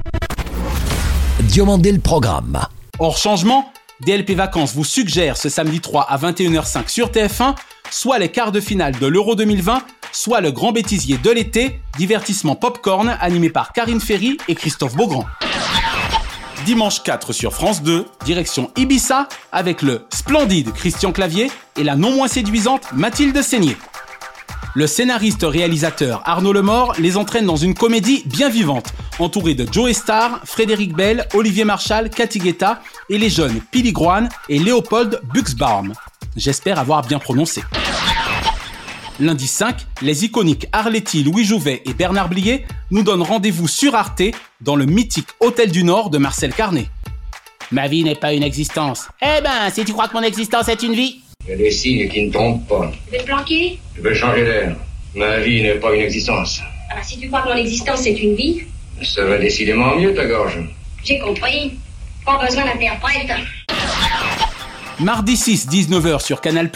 Diomandé 1.42 1.92
le 1.92 2.00
programme. 2.00 2.60
Hors 3.00 3.18
changement, 3.18 3.72
DLP 4.02 4.32
Vacances 4.32 4.74
vous 4.74 4.86
suggère 4.86 5.38
ce 5.38 5.50
samedi 5.50 5.82
3 5.82 6.04
à 6.04 6.18
21h05 6.18 6.88
sur 6.88 7.10
TF1 7.10 7.56
soit 7.92 8.20
les 8.20 8.30
quarts 8.30 8.52
de 8.52 8.60
finale 8.60 8.98
de 8.98 9.06
l'Euro 9.06 9.36
2020, 9.36 9.84
soit 10.12 10.42
le 10.42 10.52
grand 10.52 10.72
bêtisier 10.72 11.18
de 11.18 11.30
l'été, 11.30 11.80
divertissement 11.98 12.56
popcorn 12.56 13.16
animé 13.20 13.50
par 13.50 13.74
Karine 13.74 14.00
Ferry 14.00 14.38
et 14.48 14.56
Christophe 14.56 14.96
Beaugrand. 14.96 15.26
Dimanche 16.66 17.04
4 17.04 17.34
sur 17.34 17.54
France 17.54 17.82
2, 17.82 18.06
direction 18.24 18.72
Ibiza 18.78 19.28
avec 19.52 19.82
le 19.82 20.06
splendide 20.14 20.72
Christian 20.74 21.12
Clavier 21.12 21.52
et 21.76 21.84
la 21.84 21.96
non 21.96 22.12
moins 22.12 22.28
séduisante 22.28 22.84
Mathilde 22.94 23.42
Seigné. 23.42 23.76
Le 24.74 24.88
scénariste-réalisateur 24.88 26.22
Arnaud 26.24 26.54
Lemort 26.54 26.96
les 26.98 27.18
entraîne 27.18 27.46
dans 27.46 27.58
une 27.58 27.74
comédie 27.74 28.24
bien 28.26 28.48
vivante, 28.48 28.94
entourée 29.20 29.54
de 29.54 29.68
Joe 29.70 29.92
Starr, 29.92 30.40
Frédéric 30.46 30.96
Bell, 30.96 31.28
Olivier 31.34 31.66
Marchal, 31.66 32.10
Cathy 32.10 32.40
Guetta 32.40 32.82
et 33.10 33.18
les 33.18 33.30
jeunes 33.30 33.60
Pili 33.72 33.92
Groan 33.92 34.30
et 34.48 34.60
Léopold 34.60 35.20
Buxbaum. 35.34 35.92
J'espère 36.38 36.80
avoir 36.80 37.06
bien 37.06 37.20
prononcé. 37.20 37.62
Lundi 39.20 39.46
5, 39.46 39.76
les 40.02 40.24
iconiques 40.24 40.68
Arletty, 40.72 41.24
Louis 41.24 41.44
Jouvet 41.44 41.82
et 41.86 41.94
Bernard 41.94 42.30
Blier 42.30 42.66
nous 42.92 43.04
donnent 43.04 43.24
rendez-vous 43.24 43.68
sur 43.68 43.94
Arte 43.94 44.24
dans 44.62 44.78
le 44.78 44.86
mythique 44.86 45.28
Hôtel 45.42 45.70
du 45.70 45.84
Nord 45.84 46.10
de 46.10 46.18
Marcel 46.18 46.54
Carnet. 46.54 46.88
Ma 47.72 47.90
vie 47.90 48.06
n'est 48.06 48.16
pas 48.16 48.34
une 48.34 48.44
existence. 48.44 49.10
Eh 49.22 49.42
ben, 49.44 49.70
si 49.70 49.84
tu 49.84 49.92
crois 49.92 50.08
que 50.08 50.14
mon 50.14 50.24
existence 50.24 50.70
est 50.70 50.82
une 50.82 50.94
vie, 50.94 51.22
Il 51.46 51.52
y 51.52 51.54
a 51.54 51.58
des 51.58 51.72
signes 51.72 52.08
qui 52.10 52.28
ne 52.28 52.32
trompent 52.32 52.68
pas. 52.68 52.92
Tu 53.08 53.12
veux 53.18 53.22
te 53.22 53.26
planquer? 53.26 53.80
Je 53.96 54.02
veux 54.02 54.14
changer 54.14 54.46
d'air. 54.46 54.76
Ma 55.16 55.40
vie 55.40 55.62
n'est 55.64 55.76
pas 55.76 55.94
une 55.94 56.02
existence. 56.02 56.62
Alors 56.90 57.04
si 57.04 57.20
tu 57.20 57.28
crois 57.28 57.42
que 57.42 57.50
mon 57.50 57.56
existence 57.56 58.06
est 58.06 58.14
une 58.22 58.36
vie, 58.36 58.62
Ça 59.04 59.26
va 59.26 59.38
décidément 59.38 59.96
mieux, 59.96 60.14
ta 60.14 60.26
gorge. 60.26 60.60
j'ai 61.04 61.20
compris. 61.20 61.74
Pas 62.26 62.40
besoin 62.46 62.66
d'interprète. 62.66 63.32
Mardi 65.00 65.36
6, 65.36 65.68
19h 65.70 66.22
sur 66.24 66.42
Canal+, 66.42 66.70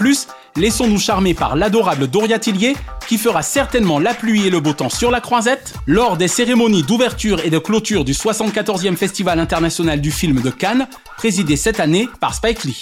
laissons-nous 0.57 0.97
charmer 0.99 1.35
par 1.35 1.55
l'adorable 1.55 2.07
Doria 2.07 2.39
Tillier, 2.39 2.73
qui 3.07 3.19
fera 3.19 3.43
certainement 3.43 3.99
la 3.99 4.15
pluie 4.15 4.47
et 4.47 4.49
le 4.49 4.59
beau 4.59 4.73
temps 4.73 4.89
sur 4.89 5.11
la 5.11 5.21
croisette, 5.21 5.75
lors 5.85 6.17
des 6.17 6.27
cérémonies 6.27 6.81
d'ouverture 6.81 7.39
et 7.45 7.51
de 7.51 7.59
clôture 7.59 8.03
du 8.03 8.13
74e 8.13 8.95
Festival 8.95 9.39
international 9.39 10.01
du 10.01 10.09
film 10.09 10.41
de 10.41 10.49
Cannes, 10.49 10.87
présidé 11.17 11.55
cette 11.55 11.79
année 11.79 12.09
par 12.19 12.33
Spike 12.33 12.63
Lee. 12.63 12.81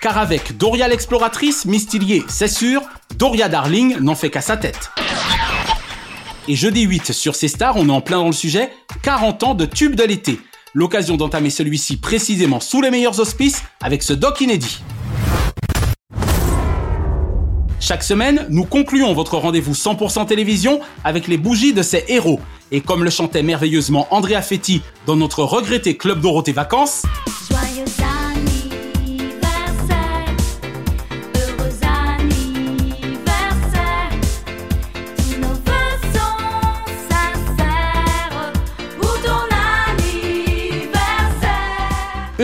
Car 0.00 0.16
avec 0.16 0.56
Doria 0.56 0.88
l'exploratrice, 0.88 1.66
Miss 1.66 1.86
Tillier, 1.86 2.24
c'est 2.26 2.48
sûr, 2.48 2.80
Doria 3.16 3.50
Darling 3.50 3.98
n'en 4.00 4.14
fait 4.14 4.30
qu'à 4.30 4.40
sa 4.40 4.56
tête. 4.56 4.90
Et 6.48 6.56
jeudi 6.56 6.82
8 6.82 7.12
sur 7.12 7.34
ces 7.34 7.48
stars, 7.48 7.76
on 7.76 7.86
est 7.86 7.92
en 7.92 8.00
plein 8.00 8.16
dans 8.16 8.26
le 8.26 8.32
sujet, 8.32 8.70
40 9.02 9.42
ans 9.42 9.54
de 9.54 9.66
tube 9.66 9.94
de 9.94 10.04
l'été. 10.04 10.40
L'occasion 10.72 11.18
d'entamer 11.18 11.50
celui-ci 11.50 11.98
précisément 11.98 12.60
sous 12.60 12.80
les 12.80 12.90
meilleurs 12.90 13.20
auspices 13.20 13.62
avec 13.82 14.02
ce 14.02 14.14
doc 14.14 14.40
inédit. 14.40 14.80
Chaque 17.78 18.02
semaine, 18.02 18.46
nous 18.48 18.64
concluons 18.64 19.12
votre 19.12 19.36
rendez-vous 19.36 19.74
100% 19.74 20.26
télévision 20.26 20.80
avec 21.04 21.28
les 21.28 21.36
bougies 21.36 21.74
de 21.74 21.82
ces 21.82 22.04
héros. 22.08 22.40
Et 22.72 22.80
comme 22.80 23.04
le 23.04 23.10
chantait 23.10 23.42
merveilleusement 23.42 24.06
Andrea 24.10 24.40
Fetti 24.40 24.80
dans 25.04 25.16
notre 25.16 25.42
regretté 25.42 25.98
Club 25.98 26.20
Dorothée 26.20 26.52
Vacances, 26.52 27.02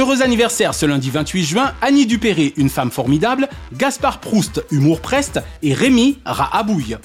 Heureux 0.07 0.23
anniversaire 0.23 0.73
ce 0.73 0.87
lundi 0.87 1.11
28 1.11 1.45
juin, 1.45 1.73
Annie 1.83 2.07
Dupéré, 2.07 2.55
une 2.57 2.69
femme 2.69 2.93
formidable, 2.93 3.49
Gaspard 3.73 4.21
Proust, 4.21 4.65
humour 4.71 5.01
preste, 5.01 5.41
et 5.65 5.75
Rémi, 5.75 6.21
rat 6.25 6.49
à 6.53 6.63
bouille. 6.63 6.97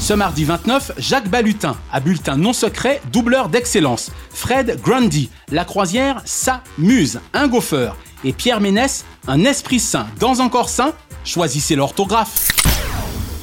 Ce 0.00 0.14
mardi 0.14 0.42
29, 0.42 0.94
Jacques 0.98 1.28
Balutin, 1.28 1.76
à 1.92 2.00
bulletin 2.00 2.36
non 2.36 2.52
secret, 2.52 3.00
doubleur 3.12 3.48
d'excellence. 3.48 4.10
Fred 4.30 4.80
Grundy, 4.82 5.30
la 5.52 5.64
croisière 5.64 6.20
s'amuse, 6.24 7.20
un 7.34 7.46
goffeur. 7.46 7.96
Et 8.24 8.32
Pierre 8.32 8.60
Ménès, 8.60 9.04
un 9.28 9.44
esprit 9.44 9.78
sain, 9.78 10.08
dans 10.18 10.40
encore 10.40 10.70
sain, 10.70 10.94
choisissez 11.22 11.76
l'orthographe. 11.76 12.48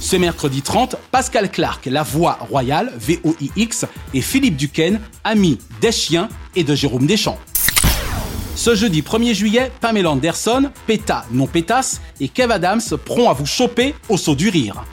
Ce 0.02 0.18
mercredi 0.18 0.62
30, 0.62 0.98
Pascal 1.14 1.50
Clark, 1.50 1.86
la 1.86 2.04
voix 2.04 2.40
royale, 2.42 2.92
VOIX, 3.00 3.86
et 4.14 4.22
Philippe 4.22 4.58
Duquesne, 4.58 5.00
ami 5.24 5.60
des 5.80 5.94
chiens 5.94 6.28
et 6.58 6.66
de 6.66 6.76
Jérôme 6.76 7.06
Deschamps. 7.06 7.40
Ce 8.65 8.73
jeudi 8.73 9.04
1er 9.04 9.36
juillet, 9.36 9.71
Pamela 9.80 10.10
Anderson, 10.10 10.71
péta 10.88 11.23
non 11.30 11.45
pétasse, 11.45 12.01
et 12.19 12.28
Kev 12.28 12.51
Adams 12.51 12.82
prompt 13.06 13.30
à 13.30 13.34
vous 13.34 13.45
choper 13.45 13.93
au 14.10 14.17
saut 14.17 14.34
du 14.34 14.49
rire. 14.49 14.84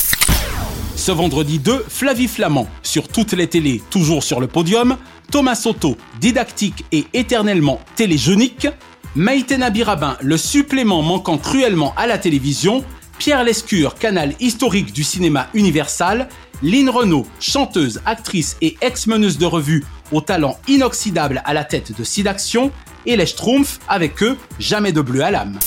Ce 0.94 1.10
vendredi 1.10 1.58
2, 1.58 1.86
Flavie 1.88 2.28
Flamand, 2.28 2.68
sur 2.82 3.08
toutes 3.08 3.32
les 3.32 3.46
télés, 3.46 3.80
toujours 3.88 4.24
sur 4.24 4.40
le 4.40 4.46
podium, 4.46 4.98
Thomas 5.30 5.54
Soto, 5.54 5.96
didactique 6.20 6.84
et 6.92 7.06
éternellement 7.14 7.80
télégénique, 7.96 8.68
Maïté 9.14 9.56
Nabirabin, 9.56 10.18
le 10.20 10.36
supplément 10.36 11.00
manquant 11.00 11.38
cruellement 11.38 11.94
à 11.96 12.06
la 12.06 12.18
télévision, 12.18 12.84
Pierre 13.16 13.42
Lescure, 13.42 13.94
canal 13.94 14.34
historique 14.38 14.92
du 14.92 15.02
cinéma 15.02 15.48
universal, 15.54 16.28
Lynn 16.62 16.90
Renault, 16.90 17.26
chanteuse, 17.40 18.02
actrice 18.04 18.58
et 18.60 18.76
ex-meneuse 18.82 19.38
de 19.38 19.46
revue 19.46 19.82
au 20.12 20.20
talent 20.20 20.58
inoxydable 20.68 21.40
à 21.46 21.54
la 21.54 21.64
tête 21.64 21.96
de 21.96 22.04
Sidaction, 22.04 22.70
et 23.06 23.16
les 23.16 23.26
Schtroumpfs, 23.26 23.78
avec 23.88 24.22
eux, 24.22 24.36
jamais 24.58 24.92
de 24.92 25.00
bleu 25.00 25.22
à 25.22 25.30
l'âme. 25.30 25.58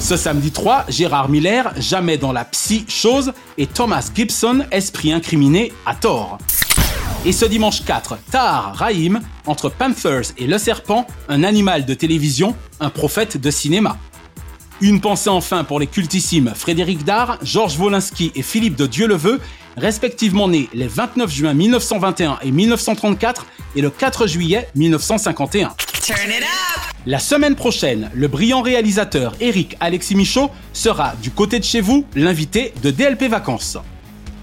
Ce 0.00 0.16
samedi 0.16 0.50
3, 0.50 0.86
Gérard 0.88 1.28
Miller, 1.28 1.72
jamais 1.76 2.18
dans 2.18 2.32
la 2.32 2.44
psy 2.44 2.84
chose, 2.88 3.32
et 3.56 3.66
Thomas 3.66 4.10
Gibson, 4.14 4.64
esprit 4.72 5.12
incriminé 5.12 5.72
à 5.86 5.94
tort. 5.94 6.38
Et 7.24 7.30
ce 7.30 7.44
dimanche 7.44 7.84
4, 7.84 8.18
Tahar 8.32 8.74
Rahim, 8.74 9.20
entre 9.46 9.68
Panthers 9.68 10.32
et 10.38 10.48
Le 10.48 10.58
Serpent, 10.58 11.06
un 11.28 11.44
animal 11.44 11.86
de 11.86 11.94
télévision, 11.94 12.56
un 12.80 12.90
prophète 12.90 13.36
de 13.36 13.50
cinéma. 13.52 13.96
Une 14.80 15.00
pensée 15.00 15.30
enfin 15.30 15.62
pour 15.62 15.78
les 15.78 15.86
cultissimes 15.86 16.52
Frédéric 16.56 17.04
Dard, 17.04 17.38
Georges 17.42 17.78
Wolinski 17.78 18.32
et 18.34 18.42
Philippe 18.42 18.74
de 18.74 18.88
Dieuleveux, 18.88 19.40
respectivement 19.76 20.48
nés 20.48 20.68
les 20.72 20.86
29 20.86 21.30
juin 21.30 21.54
1921 21.54 22.38
et 22.42 22.50
1934 22.50 23.46
et 23.76 23.80
le 23.80 23.90
4 23.90 24.26
juillet 24.26 24.68
1951. 24.74 25.74
La 27.06 27.18
semaine 27.18 27.54
prochaine, 27.54 28.10
le 28.14 28.28
brillant 28.28 28.62
réalisateur 28.62 29.34
Eric 29.40 29.76
Alexis 29.80 30.14
Michaud 30.14 30.50
sera 30.72 31.14
du 31.22 31.30
côté 31.30 31.58
de 31.58 31.64
chez 31.64 31.80
vous 31.80 32.04
l'invité 32.14 32.72
de 32.82 32.90
DLP 32.90 33.24
Vacances. 33.24 33.78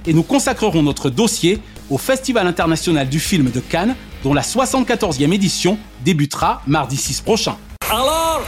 Et 0.05 0.13
nous 0.13 0.23
consacrerons 0.23 0.83
notre 0.83 1.09
dossier 1.09 1.59
au 1.89 1.97
Festival 1.97 2.47
international 2.47 3.09
du 3.09 3.19
film 3.19 3.49
de 3.51 3.59
Cannes, 3.59 3.95
dont 4.23 4.33
la 4.33 4.41
74e 4.41 5.33
édition 5.33 5.77
débutera 6.03 6.61
mardi 6.67 6.97
6 6.97 7.21
prochain. 7.21 7.57
Alors, 7.89 8.41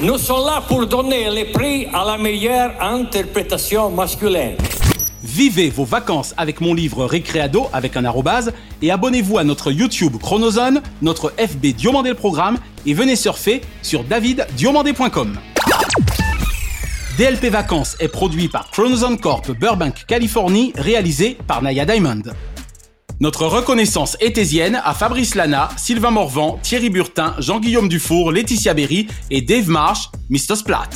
nous 0.00 0.18
sommes 0.18 0.46
là 0.46 0.62
pour 0.66 0.86
donner 0.86 1.30
les 1.30 1.44
prix 1.44 1.86
à 1.92 2.04
la 2.04 2.18
meilleure 2.18 2.72
interprétation 2.82 3.90
masculine. 3.90 4.56
Vivez 5.24 5.70
vos 5.70 5.86
vacances 5.86 6.34
avec 6.36 6.60
mon 6.60 6.74
livre 6.74 7.06
Récréado 7.06 7.68
avec 7.72 7.96
un 7.96 8.04
arrobase 8.04 8.52
et 8.82 8.90
abonnez-vous 8.90 9.38
à 9.38 9.44
notre 9.44 9.72
YouTube 9.72 10.18
Chronozone, 10.20 10.82
notre 11.00 11.32
FB 11.38 11.68
Diomandé 11.68 12.10
le 12.10 12.14
programme 12.14 12.58
et 12.84 12.92
venez 12.92 13.16
surfer 13.16 13.62
sur 13.80 14.04
daviddiomandé.com. 14.04 15.38
DLP 17.16 17.46
Vacances 17.46 17.96
est 18.00 18.08
produit 18.08 18.48
par 18.48 18.70
Chronozone 18.70 19.18
Corp 19.18 19.50
Burbank, 19.52 20.04
Californie, 20.06 20.74
réalisé 20.76 21.38
par 21.46 21.62
Naya 21.62 21.86
Diamond. 21.86 22.22
Notre 23.20 23.46
reconnaissance 23.46 24.18
étésienne 24.20 24.82
à 24.84 24.92
Fabrice 24.92 25.36
Lana, 25.36 25.70
Sylvain 25.78 26.10
Morvan, 26.10 26.58
Thierry 26.62 26.90
Burtin, 26.90 27.34
Jean-Guillaume 27.38 27.88
Dufour, 27.88 28.30
Laetitia 28.30 28.74
Berry 28.74 29.06
et 29.30 29.40
Dave 29.40 29.70
Marsh, 29.70 30.10
Mr. 30.28 30.56
Splat. 30.56 30.90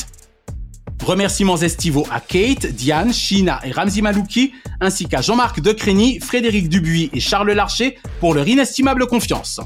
Remerciements 1.09 1.57
estivaux 1.57 2.07
à 2.11 2.21
Kate, 2.21 2.67
Diane, 2.67 3.15
Sheena 3.15 3.61
et 3.65 3.73
Ramzi 3.73 4.03
Malouki, 4.03 4.53
ainsi 4.79 5.07
qu'à 5.07 5.23
Jean-Marc 5.23 5.59
Decrény, 5.59 6.21
Frédéric 6.21 6.69
Dubuis 6.69 7.09
et 7.15 7.19
Charles 7.19 7.51
Larcher 7.53 7.97
pour 8.21 8.35
leur 8.35 8.47
inestimable 8.47 9.07
confiance. 9.07 9.59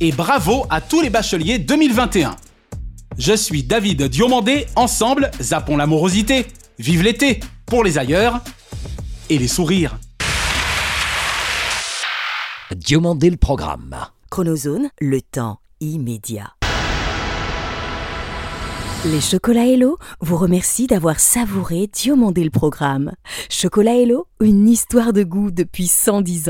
Et 0.00 0.10
bravo 0.10 0.64
à 0.70 0.80
tous 0.80 1.02
les 1.02 1.10
bacheliers 1.10 1.58
2021. 1.58 2.34
Je 3.18 3.34
suis 3.34 3.62
David 3.62 4.04
Diomandé, 4.04 4.64
ensemble, 4.74 5.30
zappons 5.42 5.76
l'amorosité. 5.76 6.46
Vive 6.78 7.02
l'été, 7.02 7.40
pour 7.66 7.84
les 7.84 7.98
ailleurs 7.98 8.40
et 9.28 9.36
les 9.36 9.48
sourires. 9.48 9.98
Diomandé 12.74 13.28
le 13.28 13.36
programme. 13.36 13.96
Chronozone, 14.30 14.88
le 14.98 15.20
temps 15.20 15.60
immédiat. 15.80 16.54
Les 19.06 19.22
chocolats 19.22 19.66
Hello 19.66 19.96
vous 20.20 20.36
remercient 20.36 20.86
d'avoir 20.86 21.20
savouré 21.20 21.86
Diomandé 21.86 22.44
le 22.44 22.50
programme. 22.50 23.12
Chocolat 23.48 23.94
Hello, 23.94 24.26
une 24.42 24.68
histoire 24.68 25.14
de 25.14 25.22
goût 25.22 25.50
depuis 25.50 25.86
110 25.86 26.40
ans. 26.40 26.48